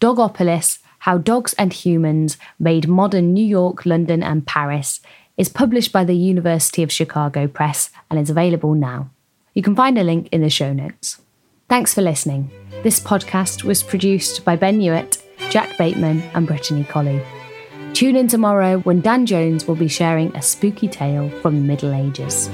Dogopolis 0.00 0.78
How 1.00 1.18
Dogs 1.18 1.54
and 1.54 1.72
Humans 1.72 2.36
Made 2.58 2.88
Modern 2.88 3.32
New 3.32 3.46
York, 3.46 3.86
London, 3.86 4.22
and 4.22 4.46
Paris 4.46 5.00
is 5.36 5.48
published 5.48 5.92
by 5.92 6.04
the 6.04 6.16
University 6.16 6.82
of 6.82 6.92
Chicago 6.92 7.46
Press 7.46 7.90
and 8.10 8.18
is 8.18 8.30
available 8.30 8.74
now. 8.74 9.10
You 9.54 9.62
can 9.62 9.76
find 9.76 9.96
a 9.98 10.04
link 10.04 10.28
in 10.32 10.42
the 10.42 10.50
show 10.50 10.72
notes. 10.72 11.20
Thanks 11.68 11.94
for 11.94 12.02
listening. 12.02 12.50
This 12.84 13.00
podcast 13.00 13.64
was 13.64 13.82
produced 13.82 14.44
by 14.44 14.56
Ben 14.56 14.78
Hewitt, 14.78 15.22
Jack 15.48 15.78
Bateman, 15.78 16.20
and 16.34 16.46
Brittany 16.46 16.84
Colley. 16.84 17.18
Tune 17.94 18.14
in 18.14 18.28
tomorrow 18.28 18.80
when 18.80 19.00
Dan 19.00 19.24
Jones 19.24 19.66
will 19.66 19.74
be 19.74 19.88
sharing 19.88 20.36
a 20.36 20.42
spooky 20.42 20.86
tale 20.86 21.30
from 21.40 21.54
the 21.54 21.62
Middle 21.62 21.94
Ages. 21.94 22.50